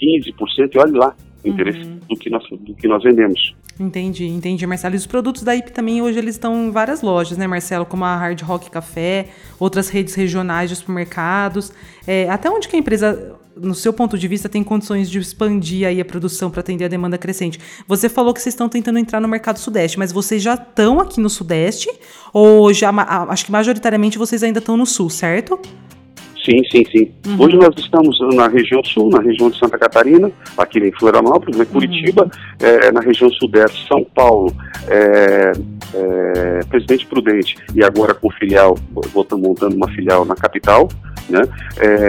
15%, 0.00 0.74
e 0.74 0.78
olha 0.78 0.98
lá, 0.98 1.16
interesse 1.44 1.80
uhum. 1.80 1.98
do, 2.08 2.16
que 2.16 2.30
nós, 2.30 2.44
do 2.50 2.74
que 2.74 2.86
nós 2.86 3.02
vendemos. 3.02 3.54
Entendi, 3.78 4.26
entendi, 4.26 4.66
Marcelo. 4.66 4.94
E 4.94 4.98
os 4.98 5.06
produtos 5.06 5.42
da 5.42 5.56
IP 5.56 5.72
também 5.72 6.02
hoje 6.02 6.18
eles 6.18 6.34
estão 6.34 6.66
em 6.66 6.70
várias 6.70 7.00
lojas, 7.00 7.38
né, 7.38 7.46
Marcelo? 7.46 7.86
Como 7.86 8.04
a 8.04 8.14
Hard 8.14 8.40
Rock 8.42 8.70
Café, 8.70 9.28
outras 9.58 9.88
redes 9.88 10.14
regionais 10.14 10.68
de 10.68 10.76
supermercados. 10.76 11.72
É, 12.06 12.28
até 12.28 12.50
onde 12.50 12.68
que 12.68 12.76
a 12.76 12.78
empresa, 12.78 13.34
no 13.56 13.74
seu 13.74 13.90
ponto 13.90 14.18
de 14.18 14.28
vista, 14.28 14.50
tem 14.50 14.62
condições 14.62 15.10
de 15.10 15.18
expandir 15.18 15.88
aí 15.88 15.98
a 15.98 16.04
produção 16.04 16.50
para 16.50 16.60
atender 16.60 16.84
a 16.84 16.88
demanda 16.88 17.16
crescente? 17.16 17.58
Você 17.88 18.10
falou 18.10 18.34
que 18.34 18.42
vocês 18.42 18.52
estão 18.52 18.68
tentando 18.68 18.98
entrar 18.98 19.18
no 19.18 19.28
mercado 19.28 19.58
sudeste, 19.58 19.98
mas 19.98 20.12
vocês 20.12 20.42
já 20.42 20.54
estão 20.54 21.00
aqui 21.00 21.18
no 21.18 21.30
sudeste? 21.30 21.90
Ou 22.34 22.74
já, 22.74 22.90
acho 23.30 23.46
que 23.46 23.52
majoritariamente 23.52 24.18
vocês 24.18 24.42
ainda 24.42 24.58
estão 24.58 24.76
no 24.76 24.84
sul, 24.84 25.08
certo? 25.08 25.58
Sim, 26.50 26.62
sim, 26.68 26.84
sim. 26.90 27.12
Uhum. 27.28 27.44
Hoje 27.44 27.56
nós 27.56 27.72
estamos 27.78 28.18
na 28.34 28.48
região 28.48 28.82
sul, 28.82 29.08
na 29.08 29.20
região 29.20 29.50
de 29.50 29.58
Santa 29.58 29.78
Catarina, 29.78 30.32
aqui 30.58 30.80
em 30.80 30.90
Florianópolis, 30.98 31.56
né, 31.56 31.64
Curitiba, 31.64 32.24
uhum. 32.24 32.66
é, 32.66 32.90
na 32.90 33.00
região 33.00 33.30
sudeste, 33.30 33.86
São 33.86 34.04
Paulo, 34.12 34.52
é, 34.88 35.52
é, 35.94 36.60
Presidente 36.68 37.06
Prudente 37.06 37.56
e 37.72 37.84
agora 37.84 38.14
com 38.14 38.28
filial, 38.32 38.76
voltando 39.12 39.42
montando 39.42 39.76
uma 39.76 39.88
filial 39.92 40.24
na 40.24 40.34
capital, 40.34 40.88
né, 41.28 41.42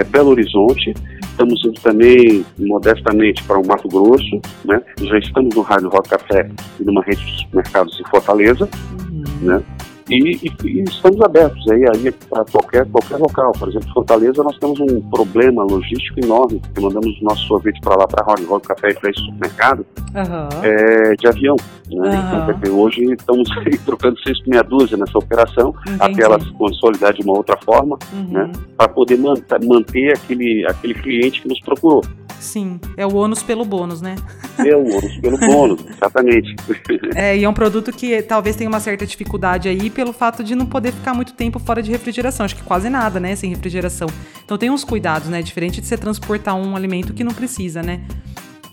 Belo 0.09 0.31
Horizonte, 0.31 0.91
estamos 1.21 1.63
indo 1.63 1.79
também 1.81 2.43
modestamente 2.57 3.43
para 3.43 3.59
o 3.59 3.67
Mato 3.67 3.87
Grosso, 3.87 4.41
né, 4.65 4.81
já 5.03 5.19
estamos 5.19 5.55
no 5.55 5.61
Rádio 5.61 5.89
Rock 5.89 6.09
Café 6.09 6.49
e 6.79 6.83
numa 6.83 7.03
rede 7.03 7.23
de 7.23 7.41
supermercados 7.43 7.99
em 7.99 8.09
Fortaleza, 8.09 8.67
uhum. 9.11 9.23
né, 9.41 9.63
e, 10.09 10.47
e, 10.47 10.51
e, 10.65 10.83
estamos 10.83 11.21
abertos 11.21 11.63
aí, 11.69 11.83
aí 11.87 12.11
para 12.29 12.45
qualquer, 12.45 12.85
qualquer 12.89 13.17
local. 13.17 13.51
Por 13.53 13.69
exemplo, 13.69 13.93
Fortaleza, 13.93 14.43
nós 14.43 14.57
temos 14.57 14.79
um 14.79 15.01
problema 15.09 15.63
logístico 15.63 16.19
enorme, 16.19 16.59
porque 16.59 16.81
mandamos 16.81 17.19
o 17.19 17.23
nosso 17.23 17.47
sorvete 17.47 17.79
para 17.81 17.95
lá, 17.95 18.07
para 18.07 18.23
Rock 18.23 18.43
Rock 18.45 18.67
Café 18.67 18.89
e 18.91 18.93
para 18.95 19.09
esse 19.09 19.21
supermercado, 19.21 19.85
uhum. 20.15 20.63
é, 20.63 21.13
de 21.15 21.27
avião. 21.27 21.55
Né? 21.89 22.09
Uhum. 22.09 22.51
Então, 22.51 22.79
hoje 22.79 23.03
estamos 23.13 23.49
aí, 23.65 23.77
trocando 23.79 24.19
seis 24.21 24.41
meia 24.45 24.63
dúzia 24.63 24.97
nessa 24.97 25.17
operação, 25.17 25.73
Entendi. 25.81 25.97
até 25.99 26.23
ela 26.23 26.39
se 26.39 26.51
consolidar 26.53 27.13
de 27.13 27.21
uma 27.21 27.33
outra 27.33 27.57
forma, 27.63 27.97
uhum. 28.13 28.31
né? 28.31 28.51
para 28.77 28.89
poder 28.89 29.17
manter, 29.17 29.63
manter 29.63 30.13
aquele, 30.13 30.65
aquele 30.67 30.93
cliente 30.93 31.41
que 31.41 31.47
nos 31.47 31.59
procurou. 31.61 32.01
Sim, 32.41 32.79
é 32.97 33.05
o 33.05 33.15
ônus 33.15 33.43
pelo 33.43 33.63
bônus, 33.63 34.01
né? 34.01 34.15
É 34.57 34.75
o 34.75 34.83
ônus 34.83 35.17
pelo 35.17 35.37
bônus, 35.37 35.85
exatamente. 35.89 36.55
É, 37.15 37.37
e 37.37 37.43
é 37.43 37.49
um 37.49 37.53
produto 37.53 37.91
que 37.91 38.21
talvez 38.21 38.55
tenha 38.55 38.69
uma 38.69 38.79
certa 38.79 39.05
dificuldade 39.05 39.67
aí 39.67 39.89
pelo 39.89 40.13
fato 40.13 40.43
de 40.43 40.55
não 40.55 40.65
poder 40.65 40.91
ficar 40.91 41.13
muito 41.13 41.33
tempo 41.33 41.59
fora 41.59 41.81
de 41.81 41.91
refrigeração. 41.91 42.45
Acho 42.45 42.55
que 42.55 42.63
quase 42.63 42.89
nada, 42.89 43.19
né, 43.19 43.35
sem 43.35 43.49
refrigeração. 43.49 44.07
Então 44.43 44.57
tem 44.57 44.69
uns 44.69 44.83
cuidados, 44.83 45.29
né? 45.29 45.41
Diferente 45.41 45.81
de 45.81 45.87
você 45.87 45.97
transportar 45.97 46.55
um 46.55 46.75
alimento 46.75 47.13
que 47.13 47.23
não 47.23 47.33
precisa, 47.33 47.81
né? 47.81 48.01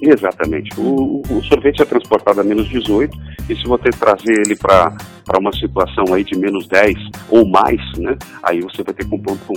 Exatamente. 0.01 0.71
O, 0.79 1.23
o, 1.29 1.43
sorvete 1.45 1.83
é 1.83 1.85
transportado 1.85 2.41
a 2.41 2.45
menos 2.45 2.69
18 2.69 3.17
e 3.49 3.57
se 3.57 3.65
você 3.65 3.91
trazer 3.91 4.43
ele 4.47 4.57
para 4.57 4.97
uma 5.39 5.53
situação 5.53 6.15
aí 6.15 6.25
de 6.25 6.39
menos 6.39 6.67
10 6.69 6.95
ou 7.31 7.49
mais, 7.49 7.81
né, 7.99 8.17
aí 8.43 8.61
você 8.61 8.83
vai 8.83 8.95
ter 8.95 9.07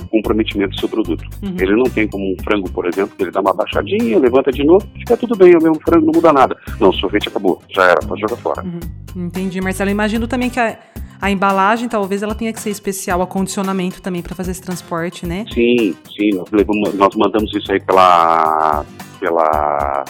comprometimento 0.09 0.71
do 0.71 0.79
seu 0.79 0.89
produto. 0.89 1.23
Uhum. 1.43 1.55
Ele 1.59 1.75
não 1.75 1.83
tem 1.83 2.07
como 2.07 2.23
um 2.23 2.35
frango, 2.43 2.69
por 2.71 2.85
exemplo, 2.87 3.15
que 3.15 3.23
ele 3.23 3.31
dá 3.31 3.41
uma 3.41 3.53
baixadinha, 3.53 4.19
levanta 4.19 4.51
de 4.51 4.63
novo, 4.63 4.85
fica 4.97 5.15
tudo 5.15 5.35
bem, 5.35 5.53
é 5.53 5.57
o 5.57 5.63
mesmo 5.63 5.79
frango, 5.81 6.05
não 6.05 6.13
muda 6.13 6.33
nada. 6.33 6.55
Não, 6.79 6.89
o 6.89 6.93
sorvete 6.93 7.27
acabou, 7.27 7.61
já 7.69 7.83
era, 7.83 7.99
pode 8.07 8.21
jogar 8.21 8.37
fora. 8.37 8.63
Uhum. 8.63 9.25
Entendi, 9.27 9.61
Marcelo. 9.61 9.89
Imagino 9.89 10.27
também 10.27 10.49
que 10.49 10.59
a, 10.59 10.77
a 11.21 11.29
embalagem 11.29 11.87
talvez 11.87 12.23
ela 12.23 12.33
tenha 12.33 12.51
que 12.51 12.59
ser 12.59 12.69
especial, 12.69 13.21
acondicionamento 13.21 14.01
também 14.01 14.21
para 14.21 14.35
fazer 14.35 14.51
esse 14.51 14.61
transporte, 14.61 15.25
né? 15.25 15.45
Sim, 15.53 15.93
sim, 16.15 16.29
nós, 16.33 16.49
levamos, 16.51 16.93
nós 16.95 17.15
mandamos 17.15 17.53
isso 17.55 17.71
aí 17.71 17.79
pela, 17.79 18.83
pela 19.19 20.03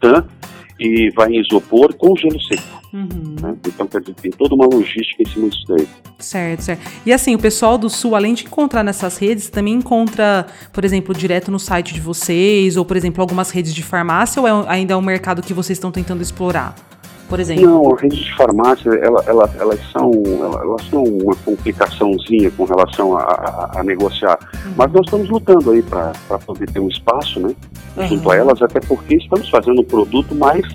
TAM 0.00 0.26
e 0.78 1.10
vai 1.10 1.30
em 1.30 1.40
isopor 1.40 1.94
com 1.94 2.16
gelo 2.16 2.40
seco. 2.42 2.80
Uhum. 2.92 3.36
Né? 3.40 3.56
Então, 3.66 3.86
quer 3.86 4.00
dizer, 4.00 4.14
tem 4.14 4.30
toda 4.30 4.54
uma 4.54 4.66
logística 4.66 5.22
em 5.22 5.28
cima 5.28 5.48
disso 5.48 5.64
daí. 5.68 5.86
Certo, 6.18 6.60
certo. 6.60 6.90
E 7.06 7.12
assim, 7.12 7.34
o 7.34 7.38
pessoal 7.38 7.78
do 7.78 7.88
Sul, 7.88 8.16
além 8.16 8.34
de 8.34 8.44
encontrar 8.44 8.82
nessas 8.82 9.16
redes, 9.16 9.48
também 9.48 9.74
encontra, 9.74 10.46
por 10.72 10.84
exemplo, 10.84 11.14
direto 11.14 11.50
no 11.50 11.58
site 11.58 11.94
de 11.94 12.00
vocês, 12.00 12.76
ou, 12.76 12.84
por 12.84 12.96
exemplo, 12.96 13.20
algumas 13.20 13.50
redes 13.50 13.74
de 13.74 13.82
farmácia, 13.82 14.40
ou 14.40 14.48
é, 14.48 14.64
ainda 14.68 14.94
é 14.94 14.96
um 14.96 15.02
mercado 15.02 15.42
que 15.42 15.54
vocês 15.54 15.76
estão 15.76 15.92
tentando 15.92 16.22
explorar? 16.22 16.74
Por 17.30 17.38
exemplo? 17.38 17.64
Não, 17.64 17.94
a 17.94 17.96
rede 17.96 18.16
de 18.16 18.36
farmácia, 18.36 18.90
ela, 18.90 19.22
ela, 19.24 19.50
elas, 19.60 19.80
são, 19.92 20.10
elas 20.60 20.84
são 20.90 21.04
uma 21.04 21.34
complicaçãozinha 21.36 22.50
com 22.50 22.64
relação 22.64 23.16
a, 23.16 23.22
a, 23.22 23.80
a 23.80 23.84
negociar. 23.84 24.36
Uhum. 24.66 24.72
Mas 24.76 24.92
nós 24.92 25.06
estamos 25.06 25.30
lutando 25.30 25.70
aí 25.70 25.80
para 25.80 26.12
poder 26.44 26.68
ter 26.72 26.80
um 26.80 26.88
espaço, 26.88 27.38
né? 27.38 27.54
Uhum. 27.96 28.08
Junto 28.08 28.30
a 28.32 28.36
elas, 28.36 28.60
até 28.60 28.80
porque 28.80 29.14
estamos 29.14 29.48
fazendo 29.48 29.80
um 29.80 29.84
produto 29.84 30.34
mais 30.34 30.66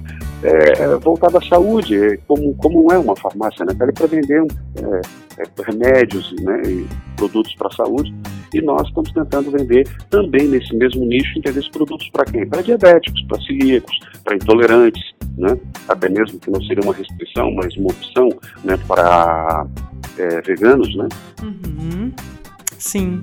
é, 0.44 0.96
voltado 0.98 1.38
à 1.38 1.42
saúde, 1.42 1.96
é, 1.96 2.18
como, 2.28 2.54
como 2.56 2.92
é 2.92 2.98
uma 2.98 3.16
farmácia, 3.16 3.66
né? 3.66 3.76
Ela 3.80 3.90
é 3.90 3.94
para 3.94 4.08
vender 4.08 4.44
é, 4.78 5.42
é, 5.42 5.72
remédios 5.72 6.34
né, 6.42 6.62
e 6.66 6.88
produtos 7.16 7.54
para 7.56 7.68
a 7.68 7.72
saúde. 7.72 8.14
E 8.54 8.62
nós 8.62 8.88
estamos 8.88 9.12
tentando 9.12 9.52
vender 9.52 9.88
também 10.10 10.48
nesse 10.48 10.76
mesmo 10.76 11.06
nicho, 11.06 11.38
entender 11.38 11.60
esses 11.60 11.72
produtos 11.72 12.10
para 12.10 12.26
quem? 12.26 12.48
Para 12.48 12.62
diabéticos, 12.62 13.22
para 13.24 13.42
celíacos, 13.42 13.98
para 14.24 14.36
intolerantes, 14.36 15.04
né? 15.38 15.58
até 15.88 16.10
mesmo 16.10 16.40
que 16.40 16.50
não 16.50 16.62
seria 16.64 16.84
uma 16.84 16.94
restrição, 16.94 17.52
mas 17.52 17.76
uma 17.76 17.88
opção 17.88 18.30
né, 18.64 18.78
para 18.88 19.66
é, 20.18 20.42
veganos. 20.42 20.96
Né? 20.96 21.08
Uhum. 21.44 22.12
Sim. 22.78 23.22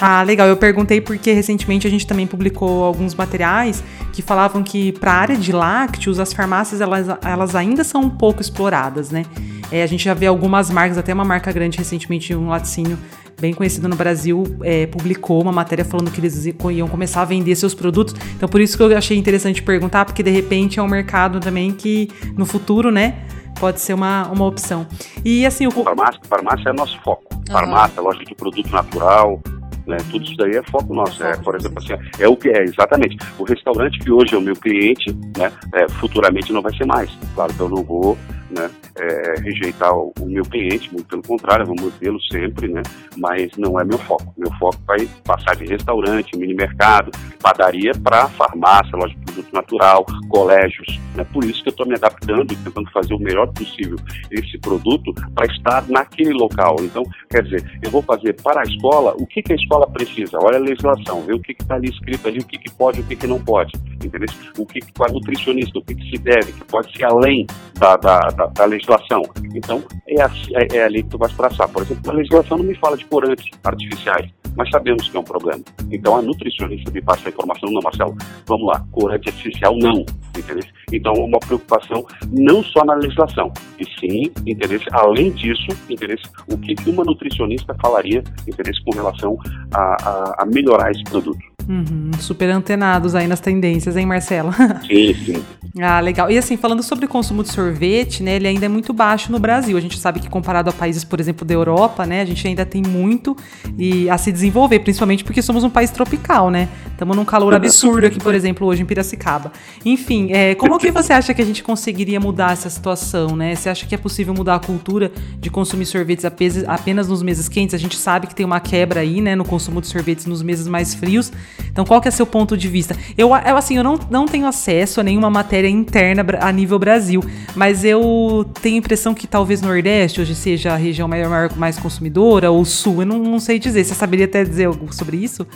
Ah, 0.00 0.22
legal. 0.22 0.48
Eu 0.48 0.56
perguntei 0.56 1.00
porque 1.00 1.32
recentemente 1.32 1.86
a 1.86 1.90
gente 1.90 2.06
também 2.06 2.26
publicou 2.26 2.84
alguns 2.84 3.14
materiais 3.14 3.82
que 4.12 4.22
falavam 4.22 4.62
que 4.62 4.92
para 4.92 5.12
a 5.12 5.16
área 5.16 5.36
de 5.36 5.52
lácteos 5.52 6.18
as 6.18 6.32
farmácias 6.32 6.80
elas, 6.80 7.06
elas 7.24 7.54
ainda 7.54 7.84
são 7.84 8.02
um 8.02 8.10
pouco 8.10 8.40
exploradas, 8.40 9.10
né? 9.10 9.24
É, 9.70 9.82
a 9.82 9.86
gente 9.86 10.04
já 10.04 10.12
vê 10.12 10.26
algumas 10.26 10.70
marcas, 10.70 10.98
até 10.98 11.14
uma 11.14 11.24
marca 11.24 11.50
grande 11.50 11.78
recentemente, 11.78 12.34
um 12.34 12.48
laticínio 12.48 12.98
bem 13.40 13.54
conhecido 13.54 13.88
no 13.88 13.96
Brasil, 13.96 14.44
é, 14.62 14.86
publicou 14.86 15.40
uma 15.40 15.50
matéria 15.50 15.84
falando 15.84 16.10
que 16.10 16.20
eles 16.20 16.46
iam 16.46 16.86
começar 16.86 17.22
a 17.22 17.24
vender 17.24 17.56
seus 17.56 17.74
produtos. 17.74 18.14
Então, 18.36 18.48
por 18.48 18.60
isso 18.60 18.76
que 18.76 18.82
eu 18.82 18.96
achei 18.96 19.16
interessante 19.16 19.62
perguntar, 19.62 20.04
porque 20.04 20.22
de 20.22 20.30
repente 20.30 20.78
é 20.78 20.82
um 20.82 20.88
mercado 20.88 21.40
também 21.40 21.72
que 21.72 22.08
no 22.36 22.44
futuro, 22.44 22.90
né, 22.90 23.24
pode 23.58 23.80
ser 23.80 23.94
uma, 23.94 24.28
uma 24.28 24.44
opção. 24.44 24.86
E 25.24 25.46
assim, 25.46 25.66
o. 25.66 25.70
Farmácia, 25.70 26.20
farmácia 26.28 26.68
é 26.68 26.72
nosso 26.72 27.00
foco. 27.00 27.31
Uhum. 27.48 27.52
Farmácia, 27.52 28.00
loja 28.00 28.24
de 28.24 28.34
produto 28.34 28.70
natural, 28.70 29.40
né? 29.86 29.96
Tudo 30.10 30.24
isso 30.24 30.36
daí 30.36 30.56
é 30.56 30.62
foco 30.64 30.94
nosso. 30.94 31.22
É, 31.22 31.36
por 31.36 31.54
exemplo, 31.54 31.78
assim, 31.78 31.94
é 32.18 32.28
o 32.28 32.36
que 32.36 32.48
é, 32.48 32.62
exatamente. 32.62 33.16
O 33.38 33.44
restaurante 33.44 33.98
que 33.98 34.10
hoje 34.10 34.34
é 34.34 34.38
o 34.38 34.40
meu 34.40 34.54
cliente, 34.54 35.12
né? 35.36 35.52
É, 35.74 35.88
futuramente 35.88 36.52
não 36.52 36.62
vai 36.62 36.74
ser 36.76 36.86
mais. 36.86 37.10
Claro 37.34 37.52
que 37.52 37.60
eu 37.60 37.68
não 37.68 37.82
vou 37.82 38.16
né, 38.52 38.70
é, 38.98 39.40
rejeitar 39.40 39.94
o, 39.94 40.12
o, 40.20 40.26
meu 40.26 40.44
cliente, 40.44 40.92
muito 40.92 41.06
pelo 41.06 41.22
contrário, 41.22 41.66
vou 41.66 41.76
mantê-lo 41.80 42.20
sempre, 42.30 42.68
né, 42.68 42.82
mas 43.16 43.50
não 43.56 43.78
é 43.78 43.84
meu 43.84 43.98
foco. 43.98 44.32
Meu 44.36 44.50
foco 44.58 44.78
vai 44.86 45.06
passar 45.24 45.56
de 45.56 45.66
restaurante, 45.66 46.36
mini 46.36 46.54
mercado, 46.54 47.10
padaria 47.42 47.92
para 48.02 48.28
farmácia, 48.28 48.96
loja 48.96 49.14
de 49.14 49.24
produto 49.24 49.52
natural, 49.52 50.06
colégios. 50.28 51.00
Né, 51.14 51.24
por 51.32 51.44
isso 51.44 51.62
que 51.62 51.68
eu 51.68 51.72
estou 51.72 51.86
me 51.86 51.94
adaptando 51.94 52.52
tentando 52.62 52.90
fazer 52.90 53.14
o 53.14 53.18
melhor 53.18 53.46
possível 53.52 53.96
esse 54.30 54.58
produto 54.58 55.12
para 55.34 55.46
estar 55.46 55.84
naquele 55.88 56.32
local. 56.32 56.76
Então, 56.80 57.02
quer 57.30 57.42
dizer, 57.42 57.80
eu 57.82 57.90
vou 57.90 58.02
fazer 58.02 58.34
para 58.42 58.60
a 58.60 58.64
escola 58.64 59.14
o 59.18 59.26
que, 59.26 59.42
que 59.42 59.52
a 59.52 59.56
escola 59.56 59.86
precisa. 59.90 60.38
Olha 60.42 60.56
a 60.56 60.60
legislação, 60.60 61.22
ver 61.22 61.34
o 61.34 61.40
que 61.40 61.52
está 61.52 61.74
ali 61.74 61.88
escrito 61.88 62.28
ali, 62.28 62.38
o 62.38 62.44
que, 62.44 62.58
que 62.58 62.70
pode 62.70 63.00
o 63.00 63.04
que, 63.04 63.16
que 63.16 63.26
não 63.26 63.42
pode. 63.42 63.72
Entendeu? 64.04 64.28
O 64.58 64.66
que, 64.66 64.80
que 64.80 64.92
a 65.02 65.12
nutricionista, 65.12 65.78
o 65.78 65.84
que, 65.84 65.94
que 65.94 66.10
se 66.10 66.22
deve, 66.22 66.52
que 66.52 66.64
pode 66.64 66.96
ser 66.96 67.04
além 67.04 67.46
da, 67.78 67.96
da, 67.96 68.18
da 68.28 68.41
da, 68.42 68.46
da 68.46 68.64
legislação. 68.64 69.22
Então, 69.54 69.82
é, 70.08 70.22
a, 70.22 70.30
é, 70.54 70.76
é 70.76 70.84
ali 70.84 71.02
que 71.02 71.10
tu 71.10 71.18
vai 71.18 71.28
traçar. 71.30 71.68
Por 71.68 71.82
exemplo, 71.82 72.10
a 72.10 72.14
legislação 72.14 72.58
não 72.58 72.64
me 72.64 72.74
fala 72.74 72.96
de 72.96 73.04
corantes 73.06 73.46
artificiais, 73.64 74.30
mas 74.56 74.70
sabemos 74.70 75.08
que 75.08 75.16
é 75.16 75.20
um 75.20 75.24
problema. 75.24 75.62
Então, 75.90 76.16
a 76.16 76.22
nutricionista 76.22 76.90
me 76.90 77.02
passa 77.02 77.28
a 77.28 77.30
informação, 77.30 77.70
não, 77.70 77.80
Marcelo, 77.82 78.16
vamos 78.46 78.66
lá, 78.66 78.84
corante 78.90 79.28
artificial 79.28 79.76
não, 79.76 80.04
entendeu? 80.36 80.64
Então, 80.92 81.12
uma 81.14 81.38
preocupação 81.38 82.04
não 82.30 82.62
só 82.62 82.84
na 82.84 82.94
legislação, 82.94 83.52
e 83.78 83.84
sim, 83.98 84.30
interesse, 84.46 84.84
além 84.92 85.30
disso, 85.30 85.66
interesse, 85.88 86.24
o 86.50 86.58
que 86.58 86.74
uma 86.88 87.04
nutricionista 87.04 87.74
falaria, 87.80 88.22
interesse 88.46 88.82
com 88.84 88.94
relação 88.94 89.38
a, 89.72 89.80
a, 89.80 90.42
a 90.42 90.46
melhorar 90.46 90.90
esse 90.90 91.04
produto. 91.04 91.52
Uhum, 91.68 92.10
super 92.18 92.50
antenados 92.50 93.14
aí 93.14 93.26
nas 93.26 93.40
tendências, 93.40 93.96
hein, 93.96 94.06
Marcela? 94.06 94.52
Sim, 94.86 95.14
sim. 95.14 95.44
ah, 95.80 96.00
legal. 96.00 96.30
E 96.30 96.36
assim, 96.36 96.56
falando 96.56 96.82
sobre 96.82 97.06
o 97.06 97.08
consumo 97.08 97.42
de 97.42 97.50
sorvete, 97.50 98.22
né, 98.22 98.36
ele 98.36 98.48
ainda 98.48 98.66
é 98.66 98.68
muito 98.68 98.92
baixo 98.92 99.30
no 99.30 99.38
Brasil. 99.38 99.76
A 99.76 99.80
gente 99.80 99.98
sabe 99.98 100.20
que 100.20 100.28
comparado 100.28 100.70
a 100.70 100.72
países, 100.72 101.04
por 101.04 101.20
exemplo, 101.20 101.46
da 101.46 101.54
Europa, 101.54 102.04
né, 102.04 102.20
a 102.20 102.24
gente 102.24 102.46
ainda 102.46 102.66
tem 102.66 102.82
muito 102.82 103.36
e 103.78 104.08
a 104.10 104.18
se 104.18 104.32
desenvolver, 104.32 104.80
principalmente 104.80 105.24
porque 105.24 105.40
somos 105.40 105.64
um 105.64 105.70
país 105.70 105.90
tropical, 105.90 106.50
né? 106.50 106.68
Estamos 106.90 107.16
num 107.16 107.24
calor 107.24 107.54
absurdo 107.54 108.06
aqui, 108.06 108.18
por 108.18 108.34
exemplo, 108.34 108.66
hoje 108.66 108.82
em 108.82 108.86
Piracicaba. 108.86 109.52
Enfim, 109.84 110.32
é, 110.32 110.54
como 110.54 110.78
que 110.82 110.90
você 110.90 111.12
acha 111.12 111.32
que 111.32 111.40
a 111.40 111.44
gente 111.44 111.62
conseguiria 111.62 112.18
mudar 112.18 112.52
essa 112.52 112.68
situação, 112.68 113.36
né? 113.36 113.54
Você 113.54 113.68
acha 113.68 113.86
que 113.86 113.94
é 113.94 113.98
possível 113.98 114.34
mudar 114.34 114.56
a 114.56 114.58
cultura 114.58 115.12
de 115.38 115.48
consumir 115.48 115.86
sorvetes 115.86 116.24
apenas 116.66 117.06
nos 117.06 117.22
meses 117.22 117.48
quentes? 117.48 117.72
A 117.72 117.78
gente 117.78 117.96
sabe 117.96 118.26
que 118.26 118.34
tem 118.34 118.44
uma 118.44 118.58
quebra 118.58 118.98
aí, 118.98 119.20
né, 119.20 119.36
no 119.36 119.44
consumo 119.44 119.80
de 119.80 119.86
sorvetes 119.86 120.26
nos 120.26 120.42
meses 120.42 120.66
mais 120.66 120.92
frios. 120.92 121.30
Então, 121.70 121.84
qual 121.84 122.00
que 122.00 122.08
é 122.08 122.10
seu 122.10 122.26
ponto 122.26 122.56
de 122.56 122.66
vista? 122.66 122.96
Eu, 123.16 123.28
eu 123.28 123.56
assim, 123.56 123.76
eu 123.76 123.84
não, 123.84 123.96
não 124.10 124.26
tenho 124.26 124.44
acesso 124.44 125.00
a 125.00 125.04
nenhuma 125.04 125.30
matéria 125.30 125.68
interna 125.68 126.26
a 126.40 126.50
nível 126.50 126.80
Brasil, 126.80 127.22
mas 127.54 127.84
eu 127.84 128.44
tenho 128.60 128.74
a 128.74 128.78
impressão 128.78 129.14
que 129.14 129.28
talvez 129.28 129.62
Nordeste 129.62 130.20
hoje 130.20 130.34
seja 130.34 130.72
a 130.72 130.76
região 130.76 131.06
maior, 131.06 131.30
maior 131.30 131.56
mais 131.56 131.78
consumidora, 131.78 132.50
ou 132.50 132.64
Sul, 132.64 133.02
eu 133.02 133.06
não, 133.06 133.20
não 133.20 133.38
sei 133.38 133.60
dizer. 133.60 133.84
Você 133.84 133.94
saberia 133.94 134.24
até 134.24 134.42
dizer 134.44 134.64
algo 134.64 134.92
sobre 134.92 135.16
isso? 135.16 135.46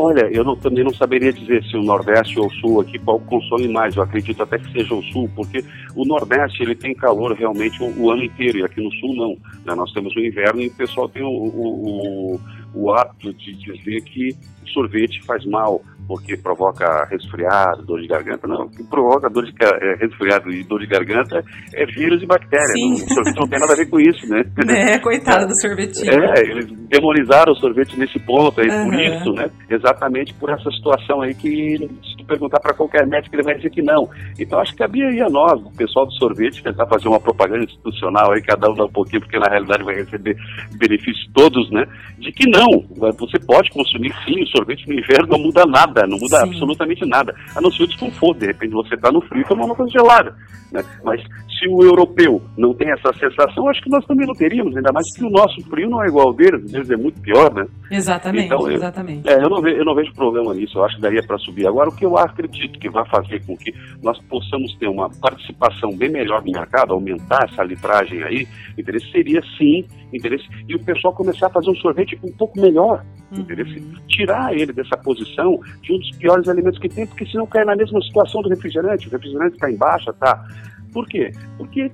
Olha, 0.00 0.30
eu 0.32 0.44
não, 0.44 0.54
também 0.54 0.84
não 0.84 0.94
saberia 0.94 1.32
dizer 1.32 1.64
se 1.64 1.76
o 1.76 1.82
Nordeste 1.82 2.38
ou 2.38 2.46
o 2.46 2.52
Sul 2.52 2.80
aqui 2.80 3.00
qual 3.00 3.18
consome 3.18 3.66
mais. 3.66 3.96
Eu 3.96 4.04
acredito 4.04 4.40
até 4.40 4.56
que 4.56 4.70
seja 4.70 4.94
o 4.94 5.02
Sul, 5.02 5.28
porque 5.34 5.64
o 5.96 6.04
Nordeste 6.04 6.62
ele 6.62 6.76
tem 6.76 6.94
calor 6.94 7.32
realmente 7.32 7.82
o, 7.82 8.02
o 8.02 8.10
ano 8.12 8.22
inteiro 8.22 8.58
e 8.58 8.64
aqui 8.64 8.80
no 8.80 8.92
Sul 8.94 9.16
não. 9.16 9.36
Né? 9.64 9.74
Nós 9.74 9.92
temos 9.92 10.14
o 10.14 10.20
inverno 10.20 10.60
e 10.60 10.68
o 10.68 10.74
pessoal 10.74 11.08
tem 11.08 11.24
o, 11.24 11.28
o, 11.28 12.36
o, 12.36 12.40
o 12.74 12.92
hábito 12.92 13.34
de 13.34 13.54
dizer 13.54 14.02
que 14.02 14.36
sorvete 14.72 15.20
faz 15.24 15.44
mal 15.44 15.82
porque 16.08 16.38
provoca 16.38 17.04
resfriado, 17.10 17.84
dor 17.84 18.00
de 18.00 18.08
garganta. 18.08 18.48
Não, 18.48 18.64
o 18.64 18.70
que 18.70 18.82
provoca 18.84 19.28
dor 19.28 19.44
de 19.44 19.52
é, 19.62 19.94
resfriado 20.00 20.50
e 20.50 20.64
dor 20.64 20.80
de 20.80 20.86
garganta 20.86 21.44
é 21.74 21.84
vírus 21.84 22.22
e 22.22 22.26
bactéria. 22.26 22.72
Não, 22.74 22.94
o 22.94 23.14
sorvete 23.14 23.36
não 23.38 23.46
tem 23.46 23.60
nada 23.60 23.72
a 23.74 23.76
ver 23.76 23.90
com 23.90 24.00
isso, 24.00 24.26
né? 24.26 24.42
É, 24.88 24.98
coitado 25.00 25.46
do 25.48 25.54
sorvetinho. 25.54 26.12
É, 26.12 26.40
eles 26.40 26.66
demonizaram 26.88 27.52
o 27.52 27.56
sorvete 27.56 27.98
nesse 27.98 28.18
ponto, 28.20 28.60
aí, 28.60 28.68
uhum. 28.68 28.84
por 28.84 28.94
isso, 28.94 29.32
né? 29.32 29.50
Exatamente 29.68 30.32
por 30.34 30.50
essa 30.50 30.70
situação 30.70 31.20
aí 31.20 31.34
que 31.34 31.76
se 31.78 32.16
tu 32.16 32.24
perguntar 32.24 32.60
para 32.60 32.72
qualquer 32.72 33.06
médico, 33.06 33.34
ele 33.34 33.42
vai 33.42 33.56
dizer 33.56 33.70
que 33.70 33.82
não. 33.82 34.08
Então 34.38 34.58
acho 34.60 34.72
que 34.72 34.78
cabia 34.78 35.08
aí 35.08 35.20
a 35.20 35.28
nós, 35.28 35.60
o 35.60 35.76
pessoal 35.76 36.06
do 36.06 36.12
sorvete, 36.12 36.62
tentar 36.62 36.86
fazer 36.86 37.08
uma 37.08 37.20
propaganda 37.20 37.64
institucional 37.64 38.32
aí, 38.32 38.40
cada 38.40 38.70
um 38.70 38.74
dá 38.74 38.84
um 38.84 38.92
pouquinho, 38.92 39.20
porque 39.20 39.38
na 39.38 39.50
realidade 39.50 39.82
vai 39.82 39.96
receber 39.96 40.36
benefícios 40.78 41.28
todos, 41.34 41.70
né? 41.70 41.84
De 42.18 42.32
que 42.32 42.48
não, 42.48 42.84
você 43.18 43.38
pode 43.44 43.70
consumir 43.70 44.14
sim 44.24 44.42
o 44.42 44.46
sorvete 44.46 44.86
no 44.86 44.94
inverno, 44.94 45.28
não 45.28 45.38
muda 45.38 45.64
nada 45.66 45.97
nada, 45.98 46.06
não 46.06 46.18
muda 46.18 46.38
Sim. 46.38 46.48
absolutamente 46.48 47.06
nada, 47.06 47.34
a 47.54 47.60
não 47.60 47.70
ser 47.70 47.84
o 47.84 47.88
desconforto. 47.88 48.38
De 48.40 48.46
repente 48.46 48.72
você 48.72 48.94
está 48.94 49.10
no 49.10 49.20
frio 49.22 49.42
e 49.42 49.44
toma 49.44 49.64
uma 49.64 49.74
coisa 49.74 49.90
gelada. 49.90 50.36
Né? 50.72 50.84
Mas 51.02 51.22
se 51.58 51.68
o 51.68 51.82
europeu 51.82 52.40
não 52.56 52.72
tem 52.74 52.90
essa 52.90 53.12
sensação, 53.14 53.68
acho 53.68 53.82
que 53.82 53.90
nós 53.90 54.04
também 54.06 54.26
não 54.26 54.34
teríamos, 54.34 54.76
ainda 54.76 54.92
mais 54.92 55.06
que 55.14 55.24
o 55.24 55.30
nosso 55.30 55.60
frio 55.68 55.90
não 55.90 56.02
é 56.02 56.08
igual 56.08 56.28
ao 56.28 56.32
deles, 56.32 56.64
às 56.64 56.72
vezes 56.72 56.90
é 56.90 56.96
muito 56.96 57.20
pior, 57.20 57.52
né? 57.52 57.66
Exatamente, 57.90 58.46
então, 58.46 58.68
eu, 58.68 58.76
exatamente. 58.76 59.28
É, 59.28 59.42
eu, 59.42 59.48
não 59.48 59.60
vejo, 59.60 59.76
eu 59.76 59.84
não 59.84 59.94
vejo 59.94 60.12
problema 60.14 60.54
nisso, 60.54 60.78
eu 60.78 60.84
acho 60.84 60.96
que 60.96 61.02
daria 61.02 61.22
para 61.22 61.38
subir. 61.38 61.66
Agora, 61.66 61.88
o 61.88 61.94
que 61.94 62.04
eu 62.04 62.16
acredito 62.16 62.78
que 62.78 62.88
vai 62.88 63.06
fazer 63.08 63.44
com 63.44 63.56
que 63.56 63.72
nós 64.02 64.18
possamos 64.28 64.74
ter 64.76 64.88
uma 64.88 65.10
participação 65.20 65.96
bem 65.96 66.10
melhor 66.10 66.42
no 66.44 66.52
mercado, 66.52 66.92
aumentar 66.92 67.48
essa 67.50 67.62
litragem 67.62 68.22
aí, 68.22 68.46
interesse 68.76 69.10
seria 69.10 69.42
sim, 69.56 69.84
interesse, 70.12 70.46
e 70.68 70.74
o 70.74 70.84
pessoal 70.84 71.14
começar 71.14 71.46
a 71.46 71.50
fazer 71.50 71.70
um 71.70 71.76
sorvete 71.76 72.18
um 72.22 72.32
pouco 72.32 72.60
melhor, 72.60 73.04
uhum. 73.32 73.40
interesse, 73.40 73.82
tirar 74.08 74.54
ele 74.54 74.72
dessa 74.72 74.96
posição 74.96 75.58
de 75.82 75.92
um 75.92 75.98
dos 75.98 76.10
piores 76.18 76.48
alimentos 76.48 76.78
que 76.78 76.88
tem, 76.88 77.06
porque 77.06 77.26
senão 77.26 77.46
cai 77.46 77.64
na 77.64 77.76
mesma 77.76 78.00
situação 78.02 78.42
do 78.42 78.48
refrigerante, 78.48 79.08
o 79.08 79.10
refrigerante 79.10 79.54
está 79.54 79.70
em 79.70 79.76
baixa, 79.76 80.12
tá 80.12 80.44
por 80.92 81.06
quê? 81.06 81.32
Porque 81.56 81.90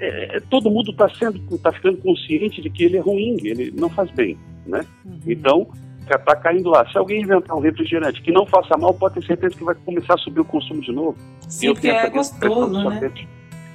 é, 0.00 0.36
é 0.36 0.40
todo 0.48 0.70
mundo 0.70 0.90
está 0.90 1.08
sendo, 1.08 1.38
está 1.54 1.72
ficando 1.72 1.98
consciente 1.98 2.60
de 2.60 2.70
que 2.70 2.84
ele 2.84 2.96
é 2.96 3.00
ruim, 3.00 3.36
ele 3.42 3.72
não 3.76 3.88
faz 3.88 4.10
bem, 4.10 4.36
né? 4.66 4.84
Uhum. 5.04 5.18
Então 5.26 5.68
está 6.16 6.34
caindo 6.36 6.70
lá. 6.70 6.88
Se 6.90 6.96
alguém 6.96 7.22
inventar 7.22 7.56
um 7.56 7.60
refrigerante 7.60 8.22
que 8.22 8.32
não 8.32 8.46
faça 8.46 8.76
mal, 8.78 8.94
pode 8.94 9.16
ter 9.16 9.26
certeza 9.26 9.56
que 9.56 9.64
vai 9.64 9.74
começar 9.74 10.14
a 10.14 10.18
subir 10.18 10.40
o 10.40 10.44
consumo 10.44 10.80
de 10.80 10.92
novo. 10.92 11.16
Sim, 11.48 11.74
porque 11.74 11.88
é 11.88 12.08
gostoso, 12.08 12.88
né? 12.88 13.12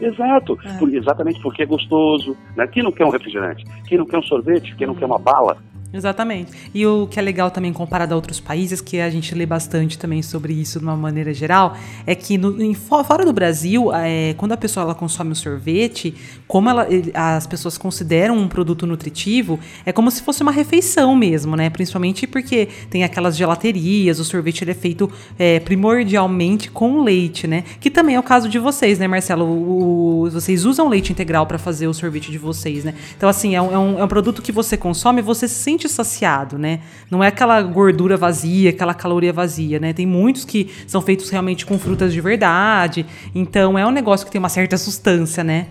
Exato, 0.01 0.57
é. 0.65 0.97
exatamente 0.97 1.39
porque 1.41 1.63
é 1.63 1.65
gostoso. 1.65 2.35
Né? 2.55 2.67
Quem 2.67 2.83
não 2.83 2.91
quer 2.91 3.05
um 3.05 3.09
refrigerante? 3.09 3.63
Quem 3.87 3.97
não 3.97 4.05
quer 4.05 4.17
um 4.17 4.23
sorvete? 4.23 4.75
Quem 4.75 4.87
não 4.87 4.95
quer 4.95 5.05
uma 5.05 5.19
bala? 5.19 5.57
Exatamente. 5.93 6.51
E 6.73 6.85
o 6.87 7.05
que 7.05 7.19
é 7.19 7.21
legal 7.21 7.51
também 7.51 7.71
comparado 7.71 8.13
a 8.13 8.15
outros 8.15 8.39
países, 8.39 8.81
que 8.81 8.99
a 8.99 9.11
gente 9.11 9.35
lê 9.35 9.45
bastante 9.45 9.95
também 9.95 10.23
sobre 10.23 10.51
isso 10.51 10.79
de 10.79 10.85
uma 10.85 10.97
maneira 10.97 11.31
geral, 11.33 11.77
é 12.07 12.15
que 12.15 12.35
no, 12.35 12.59
em, 12.59 12.73
fora 12.73 13.23
do 13.23 13.31
Brasil, 13.31 13.93
é, 13.93 14.33
quando 14.33 14.53
a 14.53 14.57
pessoa 14.57 14.83
ela 14.83 14.95
consome 14.95 15.33
o 15.33 15.35
sorvete, 15.35 16.15
como 16.47 16.67
ela, 16.67 16.87
as 17.13 17.45
pessoas 17.45 17.77
consideram 17.77 18.35
um 18.35 18.47
produto 18.47 18.87
nutritivo, 18.87 19.59
é 19.85 19.91
como 19.91 20.09
se 20.09 20.23
fosse 20.23 20.41
uma 20.41 20.51
refeição 20.51 21.15
mesmo, 21.15 21.55
né? 21.55 21.69
Principalmente 21.69 22.25
porque 22.25 22.67
tem 22.89 23.03
aquelas 23.03 23.37
gelaterias, 23.37 24.19
o 24.19 24.25
sorvete 24.25 24.63
ele 24.63 24.71
é 24.71 24.75
feito 24.75 25.11
é, 25.37 25.59
primordialmente 25.59 26.71
com 26.71 27.03
leite, 27.03 27.45
né? 27.45 27.63
Que 27.79 27.91
também 27.91 28.15
é 28.15 28.19
o 28.19 28.23
caso 28.23 28.49
de 28.49 28.57
vocês, 28.57 28.97
né, 28.97 29.07
Marcelo? 29.07 29.45
O, 29.45 30.27
vocês 30.31 30.65
usam 30.65 30.89
leite 30.89 31.11
integral 31.11 31.45
para 31.45 31.59
fazer 31.59 31.85
o 31.85 31.93
sorvete 31.93 32.31
de 32.31 32.39
vocês, 32.39 32.83
né? 32.83 32.95
Então, 33.15 33.29
assim, 33.29 33.55
é 33.55 33.61
um, 33.61 33.71
é 33.71 33.77
um, 33.77 33.99
é 33.99 34.03
um 34.03 34.07
produto 34.07 34.41
que 34.41 34.51
você 34.51 34.75
consome 34.75 35.21
você 35.21 35.47
se 35.47 35.55
sente 35.55 35.82
saciado, 35.89 36.57
né? 36.57 36.79
Não 37.09 37.23
é 37.23 37.27
aquela 37.27 37.61
gordura 37.61 38.17
vazia, 38.17 38.69
aquela 38.69 38.93
caloria 38.93 39.33
vazia, 39.33 39.79
né? 39.79 39.93
Tem 39.93 40.05
muitos 40.05 40.45
que 40.45 40.69
são 40.87 41.01
feitos 41.01 41.29
realmente 41.29 41.65
com 41.65 41.77
frutas 41.79 42.13
de 42.13 42.21
verdade. 42.21 43.05
Então 43.33 43.77
é 43.77 43.85
um 43.85 43.91
negócio 43.91 44.25
que 44.25 44.31
tem 44.31 44.39
uma 44.39 44.49
certa 44.49 44.77
sustância, 44.77 45.43
né? 45.43 45.67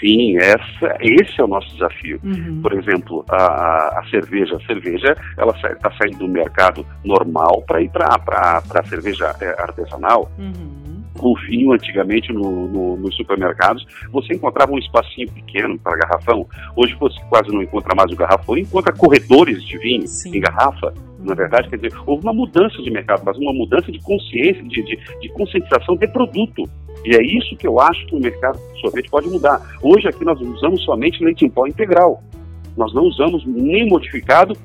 Sim, 0.00 0.36
essa, 0.36 0.96
esse 1.00 1.40
é 1.40 1.44
o 1.44 1.48
nosso 1.48 1.72
desafio. 1.72 2.20
Uhum. 2.22 2.60
Por 2.62 2.72
exemplo, 2.72 3.24
a, 3.28 3.98
a, 3.98 4.04
cerveja. 4.10 4.56
A 4.56 4.60
cerveja 4.60 5.16
ela 5.36 5.52
está 5.52 5.90
saindo 5.98 6.18
do 6.18 6.28
mercado 6.28 6.86
normal 7.04 7.64
para 7.66 7.82
ir 7.82 7.90
para 7.90 8.62
a 8.74 8.84
cerveja 8.84 9.34
é, 9.40 9.60
artesanal. 9.60 10.30
Uhum 10.38 10.97
o 11.20 11.36
vinho 11.46 11.72
antigamente 11.72 12.32
no, 12.32 12.68
no, 12.68 12.96
nos 12.96 13.16
supermercados, 13.16 13.86
você 14.10 14.34
encontrava 14.34 14.72
um 14.72 14.78
espacinho 14.78 15.30
pequeno 15.30 15.78
para 15.78 15.96
garrafão. 15.96 16.46
Hoje 16.76 16.94
você 16.98 17.20
quase 17.28 17.50
não 17.50 17.62
encontra 17.62 17.94
mais 17.94 18.10
o 18.12 18.16
garrafão, 18.16 18.56
encontra 18.56 18.92
corredores 18.92 19.62
de 19.64 19.78
vinho 19.78 20.06
Sim. 20.06 20.36
em 20.36 20.40
garrafa. 20.40 20.92
Na 21.18 21.34
verdade, 21.34 21.68
quer 21.68 21.76
dizer, 21.76 21.92
houve 22.06 22.22
uma 22.22 22.32
mudança 22.32 22.80
de 22.80 22.90
mercado, 22.90 23.22
mas 23.24 23.36
uma 23.38 23.52
mudança 23.52 23.90
de 23.90 24.00
consciência, 24.00 24.62
de, 24.62 24.82
de, 24.82 24.98
de 25.20 25.28
conscientização 25.30 25.96
de 25.96 26.06
produto. 26.08 26.64
E 27.04 27.14
é 27.14 27.22
isso 27.22 27.56
que 27.56 27.66
eu 27.66 27.80
acho 27.80 28.06
que 28.06 28.14
o 28.14 28.20
mercado 28.20 28.58
de 28.74 28.80
sorvete 28.80 29.10
pode 29.10 29.28
mudar. 29.28 29.60
Hoje 29.82 30.08
aqui 30.08 30.24
nós 30.24 30.40
usamos 30.40 30.82
somente 30.84 31.22
leite 31.22 31.44
em 31.44 31.50
pó 31.50 31.66
integral. 31.66 32.22
Nós 32.76 32.94
não 32.94 33.04
usamos 33.04 33.44
nem 33.46 33.88
modificado 33.88 34.56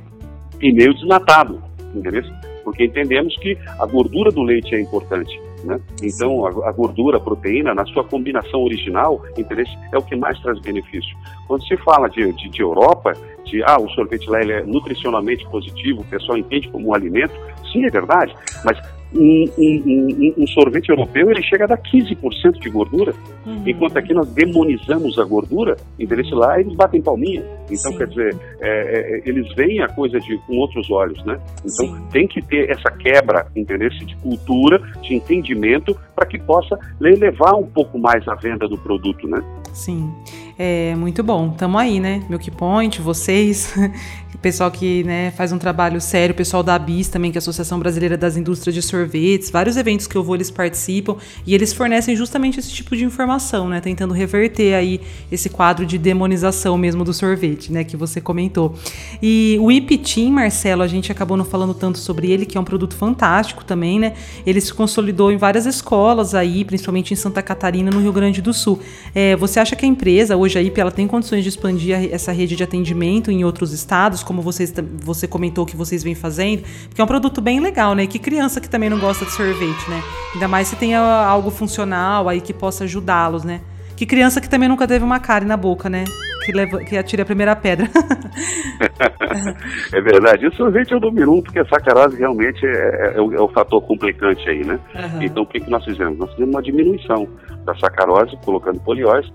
e 0.62 0.72
nem 0.72 0.94
desnatado, 0.94 1.62
entendeu? 1.96 2.24
Porque 2.64 2.86
entendemos 2.86 3.36
que 3.38 3.58
a 3.80 3.86
gordura 3.86 4.32
do 4.32 4.44
leite 4.44 4.74
é 4.76 4.80
importante. 4.80 5.40
Né? 5.64 5.80
Então, 6.02 6.46
a, 6.46 6.72
gordura, 6.72 7.18
a 7.18 7.20
proteína, 7.20 7.74
na 7.74 7.86
sua 7.86 8.04
combinação 8.04 8.62
original, 8.64 9.22
interesse, 9.38 9.72
é 9.92 9.98
o 9.98 10.02
que 10.02 10.16
mais 10.16 10.40
traz 10.42 10.60
benefício. 10.60 11.16
Quando 11.48 11.66
se 11.66 11.78
fala 11.78 12.10
de, 12.10 12.32
de, 12.34 12.50
de 12.50 12.62
Europa, 12.62 13.14
de 13.46 13.64
ah, 13.64 13.78
o 13.80 13.90
sorvete 13.90 14.30
lá 14.30 14.42
é 14.42 14.64
nutricionalmente 14.64 15.48
positivo, 15.50 16.02
o 16.02 16.06
pessoal 16.06 16.38
entende 16.38 16.70
como 16.70 16.90
um 16.90 16.94
alimento, 16.94 17.34
sim, 17.72 17.86
é 17.86 17.90
verdade, 17.90 18.36
mas 18.64 18.78
um, 19.16 19.46
um, 19.58 20.34
um, 20.38 20.48
sorvete 20.48 20.90
europeu 20.90 21.30
ele 21.30 21.44
chega 21.44 21.66
a 21.66 21.68
dar 21.68 21.78
15% 21.78 22.60
de 22.60 22.70
gordura, 22.70 23.14
uhum. 23.46 23.64
enquanto 23.66 23.98
aqui 23.98 24.14
nós 24.14 24.28
demonizamos 24.30 25.18
a 25.20 25.24
gordura, 25.24 25.78
interesse 26.00 26.34
lá 26.34 26.60
eles 26.60 26.76
batem 26.76 27.02
palminha. 27.02 27.44
Então, 27.66 27.92
Sim. 27.92 27.98
quer 27.98 28.08
dizer, 28.08 28.36
é, 28.62 28.70
é, 28.70 29.30
eles 29.30 29.54
veem 29.56 29.82
a 29.82 29.88
coisa 29.88 30.20
de, 30.20 30.38
com 30.40 30.58
outros 30.58 30.90
olhos, 30.92 31.24
né? 31.26 31.40
Então, 31.60 31.88
Sim. 31.88 32.08
tem 32.12 32.28
que 32.28 32.42
ter 32.42 32.70
essa 32.70 32.92
quebra, 32.92 33.48
interesse 33.56 34.06
de 34.06 34.16
cultura, 34.18 34.80
de 35.02 35.16
entendimento, 35.16 35.98
para 36.16 36.26
que 36.26 36.38
possa 36.38 36.78
elevar 37.02 37.56
um 37.56 37.66
pouco 37.66 37.98
mais 37.98 38.28
a 38.28 38.36
venda 38.36 38.68
do 38.68 38.78
produto, 38.78 39.28
né? 39.28 39.44
Sim. 39.74 40.12
É 40.58 40.96
muito 40.96 41.24
bom. 41.24 41.50
Tamo 41.50 41.78
aí, 41.78 42.00
né? 42.00 42.24
Milk 42.30 42.52
Point, 42.52 43.02
vocês, 43.02 43.74
pessoal 44.44 44.70
que 44.70 45.06
né, 45.06 45.32
faz 45.32 45.54
um 45.54 45.58
trabalho 45.58 46.02
sério, 46.02 46.34
o 46.34 46.36
pessoal 46.36 46.62
da 46.62 46.76
ABIS 46.76 47.08
também, 47.08 47.32
que 47.32 47.38
é 47.38 47.40
a 47.40 47.42
Associação 47.42 47.80
Brasileira 47.80 48.18
das 48.18 48.36
Indústrias 48.36 48.76
de 48.76 48.82
Sorvetes, 48.82 49.50
vários 49.50 49.78
eventos 49.78 50.06
que 50.06 50.18
eu 50.18 50.24
vou, 50.24 50.36
eles 50.36 50.52
participam 50.52 51.16
e 51.48 51.56
eles 51.56 51.72
fornecem 51.72 52.14
justamente 52.14 52.60
esse 52.60 52.70
tipo 52.70 52.94
de 52.94 53.06
informação, 53.06 53.70
né? 53.70 53.80
Tentando 53.80 54.14
reverter 54.14 54.74
aí 54.74 55.00
esse 55.32 55.50
quadro 55.50 55.86
de 55.86 55.98
demonização 55.98 56.78
mesmo 56.78 57.06
do 57.06 57.14
sorvete, 57.14 57.72
né? 57.72 57.86
Que 57.86 57.96
você 57.96 58.20
comentou. 58.20 58.76
E 59.22 59.58
o 59.62 59.72
Ipitim, 59.72 60.30
Marcelo, 60.30 60.82
a 60.82 60.88
gente 60.88 61.10
acabou 61.10 61.38
não 61.38 61.46
falando 61.46 61.74
tanto 61.74 61.98
sobre 61.98 62.30
ele, 62.30 62.46
que 62.46 62.58
é 62.58 62.60
um 62.60 62.66
produto 62.66 62.98
fantástico 62.98 63.64
também, 63.64 63.98
né? 63.98 64.14
Ele 64.46 64.60
se 64.60 64.74
consolidou 64.74 65.32
em 65.32 65.38
várias 65.38 65.66
escolas 65.66 66.36
aí, 66.36 66.66
principalmente 66.66 67.14
em 67.14 67.16
Santa 67.16 67.42
Catarina, 67.42 67.90
no 67.90 68.02
Rio 68.02 68.12
Grande 68.12 68.42
do 68.42 68.54
Sul. 68.54 68.82
É, 69.16 69.38
você 69.38 69.62
acha 69.62 69.74
que 69.74 69.86
a 69.86 69.88
empresa, 69.88 70.36
hoje 70.36 70.60
a 70.60 70.62
IP 70.62 70.82
ela 70.82 70.92
tem 70.92 71.08
condições 71.08 71.44
de 71.44 71.50
expandir 71.50 72.10
essa 72.12 72.34
rede 72.34 72.58
de 72.58 72.64
atendimento 72.64 73.32
em 73.32 73.46
outros 73.46 73.72
estados, 73.72 74.22
como 74.22 74.33
vocês, 74.42 74.74
você 75.02 75.28
comentou 75.28 75.66
que 75.66 75.76
vocês 75.76 76.04
vêm 76.04 76.16
fazendo? 76.16 76.64
Porque 76.88 77.02
é 77.02 77.04
um 77.04 77.08
produto 77.08 77.42
bem 77.42 77.60
legal, 77.60 77.94
né? 77.94 78.08
Que 78.08 78.20
criança 78.20 78.60
que 78.60 78.70
também 78.70 78.90
não 78.90 79.00
gosta 79.00 79.26
de 79.26 79.32
sorvete, 79.32 79.90
né? 79.90 80.02
Ainda 80.34 80.48
mais 80.48 80.68
se 80.68 80.76
tem 80.76 80.96
algo 80.96 81.52
funcional 81.52 82.30
aí 82.30 82.42
que 82.42 82.54
possa 82.54 82.86
ajudá-los, 82.86 83.44
né? 83.44 83.62
Que 83.96 84.06
criança 84.06 84.42
que 84.42 84.50
também 84.50 84.68
nunca 84.68 84.88
teve 84.88 85.06
uma 85.06 85.20
cárie 85.20 85.48
na 85.48 85.56
boca, 85.56 85.90
né? 85.90 86.04
Que, 86.46 86.52
leva, 86.52 86.80
que 86.80 86.98
atire 86.98 87.22
a 87.22 87.26
primeira 87.26 87.56
pedra. 87.56 87.90
é 89.94 90.02
verdade. 90.02 90.48
O 90.48 90.56
sorvete 90.56 90.94
é 90.94 90.98
o 90.98 91.00
número 91.00 91.34
um, 91.34 91.42
porque 91.42 91.60
a 91.60 91.66
sacarose 91.66 92.18
realmente 92.18 92.66
é, 92.66 92.70
é, 92.70 93.14
é, 93.16 93.22
o, 93.22 93.34
é 93.34 93.40
o, 93.40 93.48
fator 93.48 93.82
complicante 93.84 94.50
aí, 94.50 94.66
né? 94.66 94.78
Uhum. 94.94 95.22
Então, 95.22 95.44
o 95.44 95.46
que, 95.46 95.60
que 95.60 95.70
nós 95.70 95.86
fizemos? 95.86 96.18
Nós 96.18 96.32
fizemos 96.32 96.54
uma 96.54 96.62
diminuição 96.62 97.28
da 97.64 97.74
sacarose, 97.76 98.36
colocando 98.44 98.80
polióis, 98.82 99.32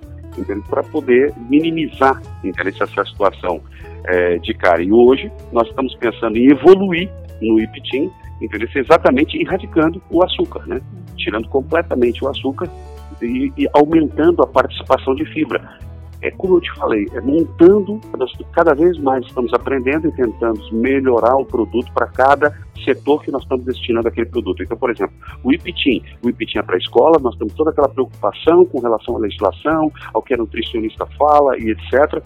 para 0.68 0.82
poder 0.82 1.32
minimizar 1.48 2.20
essa 2.44 3.04
situação 3.04 3.60
é, 4.04 4.38
de 4.38 4.54
cara. 4.54 4.82
E 4.82 4.92
hoje 4.92 5.30
nós 5.52 5.68
estamos 5.68 5.94
pensando 5.96 6.36
em 6.36 6.50
evoluir 6.50 7.10
no 7.40 7.60
IPTIM, 7.60 8.10
entendeu? 8.40 8.68
exatamente 8.74 9.40
erradicando 9.40 10.02
o 10.10 10.22
açúcar, 10.22 10.66
né? 10.66 10.80
tirando 11.16 11.48
completamente 11.48 12.24
o 12.24 12.28
açúcar 12.28 12.68
e, 13.22 13.52
e 13.56 13.68
aumentando 13.72 14.42
a 14.42 14.46
participação 14.46 15.14
de 15.14 15.24
fibra 15.26 15.78
é 16.20 16.30
como 16.32 16.56
eu 16.56 16.60
te 16.60 16.72
falei, 16.74 17.06
é 17.12 17.20
montando, 17.20 18.00
cada 18.52 18.74
vez 18.74 18.98
mais 18.98 19.24
estamos 19.24 19.52
aprendendo 19.54 20.08
e 20.08 20.12
tentando 20.12 20.60
melhorar 20.72 21.36
o 21.36 21.44
produto 21.44 21.92
para 21.92 22.08
cada 22.08 22.58
setor 22.84 23.22
que 23.22 23.30
nós 23.30 23.42
estamos 23.42 23.64
destinando 23.64 24.08
aquele 24.08 24.26
produto. 24.26 24.62
Então, 24.62 24.76
por 24.76 24.90
exemplo, 24.90 25.14
o 25.44 25.52
IPTIM, 25.52 26.02
o 26.22 26.28
IPTIM 26.28 26.58
é 26.58 26.62
para 26.62 26.74
a 26.74 26.78
escola, 26.78 27.18
nós 27.20 27.36
temos 27.36 27.54
toda 27.54 27.70
aquela 27.70 27.88
preocupação 27.88 28.64
com 28.64 28.80
relação 28.80 29.16
à 29.16 29.18
legislação, 29.18 29.92
ao 30.12 30.22
que 30.22 30.34
a 30.34 30.36
nutricionista 30.36 31.06
fala 31.18 31.56
e 31.58 31.70
etc., 31.70 32.22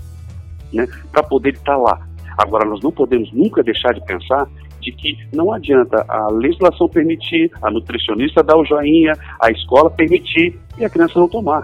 né, 0.72 0.86
para 1.10 1.22
poder 1.22 1.54
estar 1.54 1.76
lá. 1.76 2.00
Agora, 2.38 2.64
nós 2.64 2.80
não 2.82 2.90
podemos 2.90 3.30
nunca 3.32 3.62
deixar 3.62 3.92
de 3.92 4.04
pensar 4.04 4.48
de 4.80 4.90
que 4.92 5.16
não 5.32 5.52
adianta 5.52 6.04
a 6.08 6.28
legislação 6.32 6.88
permitir, 6.88 7.50
a 7.62 7.70
nutricionista 7.70 8.42
dar 8.42 8.56
o 8.56 8.64
joinha, 8.64 9.12
a 9.40 9.50
escola 9.50 9.90
permitir 9.90 10.58
e 10.76 10.84
a 10.84 10.90
criança 10.90 11.18
não 11.18 11.28
tomar. 11.28 11.62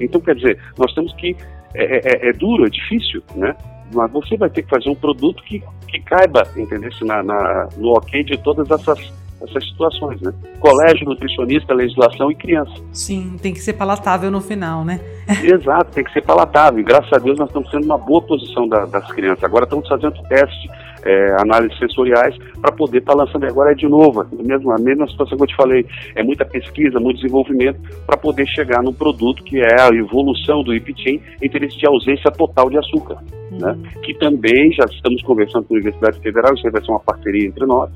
Então, 0.00 0.20
quer 0.20 0.34
dizer, 0.34 0.58
nós 0.76 0.92
temos 0.94 1.14
que 1.14 1.36
é, 1.74 1.84
é, 1.84 2.00
é, 2.04 2.28
é, 2.28 2.32
duro, 2.32 2.66
é 2.66 2.70
difícil, 2.70 3.22
né? 3.34 3.54
Mas 3.94 4.10
você 4.10 4.36
vai 4.36 4.50
ter 4.50 4.62
que 4.62 4.70
fazer 4.70 4.90
um 4.90 4.94
produto 4.94 5.42
que, 5.44 5.62
que 5.88 6.00
caiba, 6.00 6.42
entendeu? 6.56 6.90
Na, 7.02 7.22
na, 7.22 7.68
no 7.76 7.90
ok 7.90 8.24
de 8.24 8.36
todas 8.38 8.68
essas, 8.68 9.12
essas 9.42 9.68
situações, 9.68 10.20
né? 10.20 10.32
Colégio, 10.58 11.06
nutricionista, 11.06 11.74
legislação 11.74 12.30
e 12.30 12.34
criança. 12.34 12.72
Sim, 12.92 13.36
tem 13.40 13.52
que 13.52 13.60
ser 13.60 13.74
palatável 13.74 14.30
no 14.30 14.40
final, 14.40 14.84
né? 14.84 15.00
Exato, 15.42 15.92
tem 15.92 16.04
que 16.04 16.12
ser 16.12 16.22
palatável. 16.22 16.80
E 16.80 16.82
graças 16.82 17.12
a 17.12 17.18
Deus 17.18 17.38
nós 17.38 17.48
estamos 17.48 17.70
sendo 17.70 17.84
uma 17.84 17.98
boa 17.98 18.22
posição 18.22 18.68
da, 18.68 18.86
das 18.86 19.10
crianças. 19.12 19.44
Agora 19.44 19.64
estamos 19.64 19.88
fazendo 19.88 20.14
teste 20.28 20.68
é, 21.06 21.36
análises 21.40 21.78
sensoriais, 21.78 22.36
para 22.60 22.72
poder 22.72 22.98
estar 22.98 23.12
tá 23.12 23.18
lançando 23.18 23.44
agora 23.44 23.74
de 23.74 23.86
novo, 23.86 24.26
mesmo, 24.42 24.72
a 24.72 24.78
mesma 24.78 25.06
situação 25.08 25.36
que 25.36 25.44
eu 25.44 25.46
te 25.46 25.56
falei, 25.56 25.86
é 26.16 26.22
muita 26.22 26.44
pesquisa, 26.44 26.98
muito 26.98 27.18
desenvolvimento, 27.20 27.78
para 28.04 28.16
poder 28.16 28.46
chegar 28.48 28.82
num 28.82 28.92
produto 28.92 29.44
que 29.44 29.60
é 29.60 29.80
a 29.80 29.88
evolução 29.94 30.64
do 30.64 30.74
IPTIM 30.74 31.20
em 31.40 31.46
interesse 31.46 31.78
de 31.78 31.86
ausência 31.86 32.30
total 32.32 32.68
de 32.68 32.78
açúcar, 32.78 33.18
uhum. 33.52 33.58
né? 33.58 33.78
que 34.02 34.14
também 34.14 34.72
já 34.72 34.84
estamos 34.86 35.22
conversando 35.22 35.64
com 35.64 35.74
a 35.74 35.76
Universidade 35.76 36.18
Federal, 36.20 36.52
isso 36.54 36.68
vai 36.70 36.84
ser 36.84 36.90
uma 36.90 37.00
parceria 37.00 37.46
entre 37.46 37.64
nós, 37.66 37.90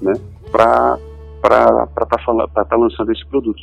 né? 0.00 0.14
Para 0.50 0.98
estar 1.42 2.48
tá, 2.54 2.64
tá 2.64 2.76
lançando 2.76 3.12
esse 3.12 3.24
produto. 3.26 3.60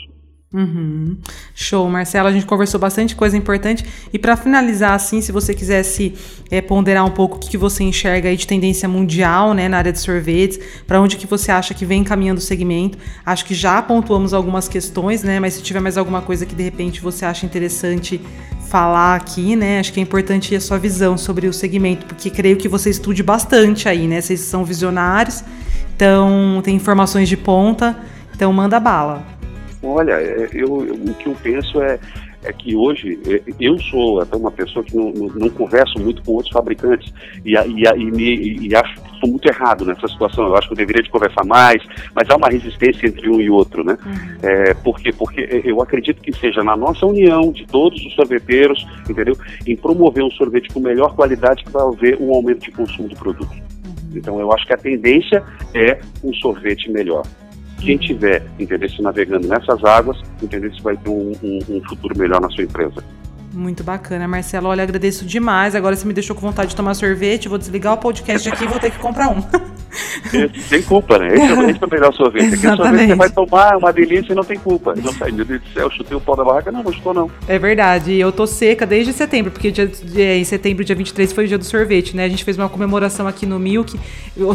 Uhum. 0.54 1.18
Show, 1.56 1.90
Marcelo. 1.90 2.28
A 2.28 2.32
gente 2.32 2.46
conversou 2.46 2.80
bastante 2.80 3.16
coisa 3.16 3.36
importante. 3.36 3.84
E 4.14 4.20
para 4.20 4.38
finalizar, 4.38 4.94
assim, 4.94 5.20
se 5.20 5.32
você 5.32 5.52
quisesse 5.52 6.14
é, 6.52 6.62
ponderar 6.62 7.04
um 7.04 7.10
pouco 7.10 7.38
o 7.38 7.40
que, 7.40 7.50
que 7.50 7.58
você 7.58 7.84
enxerga 7.84 8.30
aí 8.30 8.38
de 8.38 8.46
tendência 8.46 8.88
mundial, 8.88 9.56
né, 9.56 9.68
na 9.68 9.78
área 9.78 9.92
de 9.92 10.00
sorvetes, 10.00 10.60
para 10.86 11.02
onde 11.02 11.18
que 11.18 11.26
você 11.26 11.52
acha 11.52 11.74
que 11.74 11.86
vem 11.86 12.04
caminhando 12.04 12.38
o 12.38 12.42
segmento? 12.42 13.00
Acho 13.26 13.46
que 13.46 13.56
já 13.56 13.82
pontuamos 13.82 14.32
algumas 14.32 14.68
questões, 14.68 15.24
né? 15.24 15.40
Mas 15.40 15.56
se 15.56 15.64
tiver 15.64 15.80
mais 15.80 15.98
alguma 15.98 16.22
coisa 16.22 16.46
que 16.46 16.54
de 16.54 16.62
repente 16.62 17.02
você 17.02 17.26
acha 17.26 17.48
interessante 17.48 18.22
falar 18.70 19.16
aqui, 19.16 19.56
né? 19.56 19.80
Acho 19.80 19.92
que 19.92 20.00
é 20.00 20.04
importante 20.04 20.56
a 20.56 20.62
sua 20.62 20.78
visão 20.78 21.18
sobre 21.18 21.48
o 21.48 21.54
segmento, 21.54 22.06
porque 22.06 22.30
creio 22.30 22.58
que 22.58 22.68
você 22.68 22.92
estude 22.92 23.24
bastante 23.24 23.90
aí, 23.90 24.08
né? 24.08 24.22
Vocês 24.22 24.42
são 24.42 24.64
visionários, 24.64 25.44
então 26.04 26.62
tem 26.62 26.76
informações 26.76 27.30
de 27.30 27.38
ponta, 27.38 27.96
então 28.36 28.52
manda 28.52 28.78
bala. 28.78 29.24
Olha, 29.82 30.14
é, 30.14 30.50
eu, 30.52 30.86
eu, 30.86 30.96
o 30.96 31.14
que 31.14 31.28
eu 31.28 31.36
penso 31.42 31.82
é, 31.82 31.98
é 32.44 32.52
que 32.52 32.76
hoje 32.76 33.18
eu 33.58 33.80
sou 33.80 34.20
até 34.20 34.36
uma 34.36 34.52
pessoa 34.52 34.84
que 34.84 34.94
não, 34.94 35.12
não, 35.12 35.28
não 35.28 35.50
converso 35.50 35.98
muito 36.00 36.22
com 36.24 36.34
outros 36.34 36.52
fabricantes 36.52 37.14
e, 37.46 37.54
e, 37.54 37.84
e, 37.86 38.12
me, 38.12 38.68
e 38.68 38.76
acho 38.76 38.96
que 38.96 39.14
estou 39.14 39.30
muito 39.30 39.48
errado 39.48 39.86
nessa 39.86 40.06
situação. 40.10 40.46
Eu 40.46 40.58
acho 40.58 40.68
que 40.68 40.74
eu 40.74 40.78
deveria 40.78 41.04
de 41.04 41.10
conversar 41.10 41.46
mais, 41.46 41.82
mas 42.14 42.30
há 42.30 42.36
uma 42.36 42.50
resistência 42.50 43.08
entre 43.08 43.30
um 43.30 43.40
e 43.40 43.50
outro, 43.50 43.82
né? 43.82 43.98
Uhum. 44.06 44.38
É, 44.42 44.74
por 44.74 45.00
quê? 45.00 45.14
Porque 45.18 45.62
eu 45.64 45.82
acredito 45.82 46.22
que 46.22 46.34
seja 46.38 46.66
na 46.66 46.76
nossa 46.76 47.06
união 47.06 47.50
de 47.50 47.66
todos 47.66 48.06
os 48.06 48.14
sorveteiros, 48.14 48.86
entendeu? 49.10 49.38
Em 49.66 49.78
promover 49.78 50.22
um 50.22 50.32
sorvete 50.32 50.68
com 50.74 50.82
melhor 50.82 51.16
qualidade 51.16 51.64
que 51.64 51.72
vai 51.72 51.84
haver 51.88 52.18
um 52.20 52.34
aumento 52.34 52.66
de 52.66 52.72
consumo 52.72 53.08
do 53.08 53.16
produto. 53.16 53.73
Uhum. 54.14 54.20
Então 54.20 54.40
eu 54.40 54.52
acho 54.54 54.66
que 54.66 54.74
a 54.74 54.78
tendência 54.78 55.44
é 55.74 56.00
um 56.24 56.34
sorvete 56.36 56.90
melhor 56.92 57.24
quem 57.84 57.98
tiver, 57.98 58.42
entender 58.58 58.90
se 58.90 59.02
navegando 59.02 59.48
nessas 59.48 59.84
águas, 59.84 60.18
entender 60.42 60.74
se 60.74 60.82
vai 60.82 60.96
ter 60.96 61.10
um, 61.10 61.34
um, 61.44 61.60
um 61.70 61.84
futuro 61.84 62.18
melhor 62.18 62.40
na 62.40 62.50
sua 62.50 62.64
empresa. 62.64 63.04
Muito 63.54 63.84
bacana, 63.84 64.28
Marcelo. 64.28 64.68
Olha, 64.68 64.82
agradeço 64.82 65.26
demais. 65.26 65.76
Agora 65.76 65.96
você 65.96 66.08
me 66.08 66.14
deixou 66.14 66.36
com 66.36 66.42
vontade 66.42 66.72
de 66.72 66.76
tomar 66.76 66.96
sorvete. 66.96 67.48
Vou 67.48 67.60
desligar 67.60 67.94
o 67.94 67.98
podcast 67.98 68.50
aqui 68.50 68.64
e 68.64 68.68
vou 68.68 68.80
ter 68.80 68.90
que 68.90 68.98
comprar 68.98 69.30
um. 69.30 69.44
Sem 70.68 70.82
culpa, 70.82 71.20
né? 71.20 71.28
Esse 71.28 71.42
é, 71.42 71.70
esse 71.70 71.84
é 71.84 71.86
o 71.86 71.90
melhor 71.90 72.14
sorvete. 72.14 72.54
Aquele 72.56 72.76
sorvete 72.76 73.08
você 73.08 73.16
vai 73.16 73.30
tomar, 73.30 73.74
é 73.74 73.78
uma 73.78 73.94
delícia 73.94 74.34
e 74.34 74.36
não 74.36 74.44
tem 74.44 74.58
culpa. 74.58 74.96
Não 74.96 75.14
sai, 75.14 75.32
meu 75.32 75.46
Deus 75.46 75.62
do 75.62 75.70
céu, 75.70 75.90
chutei 75.92 76.18
o 76.18 76.22
pau 76.22 76.36
da 76.36 76.44
barraca. 76.44 76.72
Não, 76.72 76.84
não 76.84 76.92
chutou 76.92 77.14
não. 77.14 77.30
É 77.48 77.60
verdade. 77.60 78.16
Eu 78.16 78.32
tô 78.32 78.48
seca 78.48 78.86
desde 78.86 79.14
setembro, 79.14 79.52
porque 79.52 79.72
dia, 79.72 79.88
dia, 79.88 80.38
em 80.38 80.44
setembro, 80.44 80.84
dia 80.84 80.96
23, 80.96 81.32
foi 81.32 81.46
o 81.46 81.48
dia 81.48 81.58
do 81.58 81.64
sorvete, 81.64 82.16
né? 82.16 82.26
A 82.26 82.30
gente 82.30 82.44
fez 82.44 82.58
uma 82.58 82.70
comemoração 82.70 83.28
aqui 83.28 83.46
no 83.46 83.60
Milk, 83.60 84.00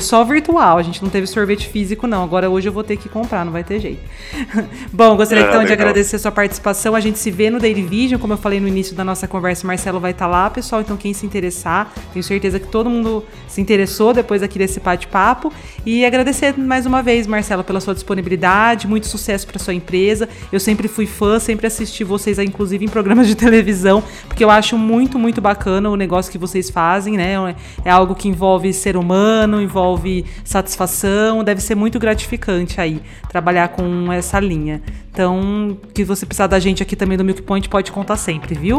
só 0.00 0.24
virtual. 0.24 0.78
A 0.78 0.82
gente 0.82 1.02
não 1.02 1.10
teve 1.10 1.26
sorvete 1.26 1.68
físico, 1.68 2.06
não. 2.06 2.24
Agora 2.24 2.50
hoje 2.50 2.68
eu 2.68 2.72
vou 2.72 2.82
ter 2.82 2.96
que 2.96 3.08
comprar, 3.08 3.44
não 3.44 3.52
vai 3.52 3.62
ter 3.62 3.78
jeito. 3.78 4.00
Bom, 4.92 5.16
gostaria 5.16 5.44
é, 5.44 5.46
então 5.46 5.60
legal. 5.60 5.76
de 5.76 5.80
agradecer 5.80 6.16
a 6.16 6.18
sua 6.18 6.32
participação. 6.32 6.94
A 6.94 7.00
gente 7.00 7.18
se 7.18 7.30
vê 7.30 7.50
no 7.50 7.60
Daily 7.60 7.82
Vision, 7.82 8.20
como 8.20 8.32
eu 8.32 8.38
falei 8.38 8.58
no 8.58 8.66
início 8.66 8.87
da 8.94 9.04
nossa 9.04 9.26
conversa, 9.26 9.64
o 9.64 9.66
Marcelo 9.66 10.00
vai 10.00 10.12
estar 10.12 10.26
tá 10.26 10.30
lá, 10.30 10.50
pessoal. 10.50 10.80
Então, 10.80 10.96
quem 10.96 11.12
se 11.12 11.24
interessar, 11.24 11.92
tenho 12.12 12.22
certeza 12.22 12.58
que 12.58 12.66
todo 12.66 12.88
mundo 12.88 13.24
se 13.46 13.60
interessou 13.60 14.12
depois 14.12 14.42
aqui 14.42 14.58
desse 14.58 14.80
bate-papo. 14.80 15.52
E 15.84 16.04
agradecer 16.04 16.56
mais 16.58 16.86
uma 16.86 17.02
vez, 17.02 17.26
Marcelo, 17.26 17.64
pela 17.64 17.80
sua 17.80 17.94
disponibilidade, 17.94 18.86
muito 18.86 19.06
sucesso 19.06 19.46
para 19.46 19.58
sua 19.58 19.74
empresa. 19.74 20.28
Eu 20.52 20.60
sempre 20.60 20.88
fui 20.88 21.06
fã, 21.06 21.38
sempre 21.38 21.66
assisti 21.66 22.04
vocês, 22.04 22.38
inclusive 22.38 22.84
em 22.84 22.88
programas 22.88 23.26
de 23.26 23.34
televisão, 23.36 24.02
porque 24.26 24.44
eu 24.44 24.50
acho 24.50 24.76
muito, 24.76 25.18
muito 25.18 25.40
bacana 25.40 25.88
o 25.90 25.96
negócio 25.96 26.30
que 26.30 26.38
vocês 26.38 26.70
fazem, 26.70 27.16
né? 27.16 27.54
É 27.84 27.90
algo 27.90 28.14
que 28.14 28.28
envolve 28.28 28.72
ser 28.72 28.96
humano, 28.96 29.60
envolve 29.60 30.24
satisfação, 30.44 31.42
deve 31.44 31.60
ser 31.60 31.74
muito 31.74 31.98
gratificante 31.98 32.80
aí 32.80 33.00
trabalhar 33.28 33.68
com 33.68 34.12
essa 34.12 34.40
linha. 34.40 34.82
Então, 35.12 35.76
que 35.92 36.04
você 36.04 36.24
precisar 36.24 36.46
da 36.46 36.58
gente 36.58 36.82
aqui 36.82 36.94
também 36.94 37.18
do 37.18 37.24
Milk 37.24 37.42
Point, 37.42 37.68
pode 37.68 37.90
contar 37.90 38.16
sempre, 38.16 38.54
viu? 38.54 38.77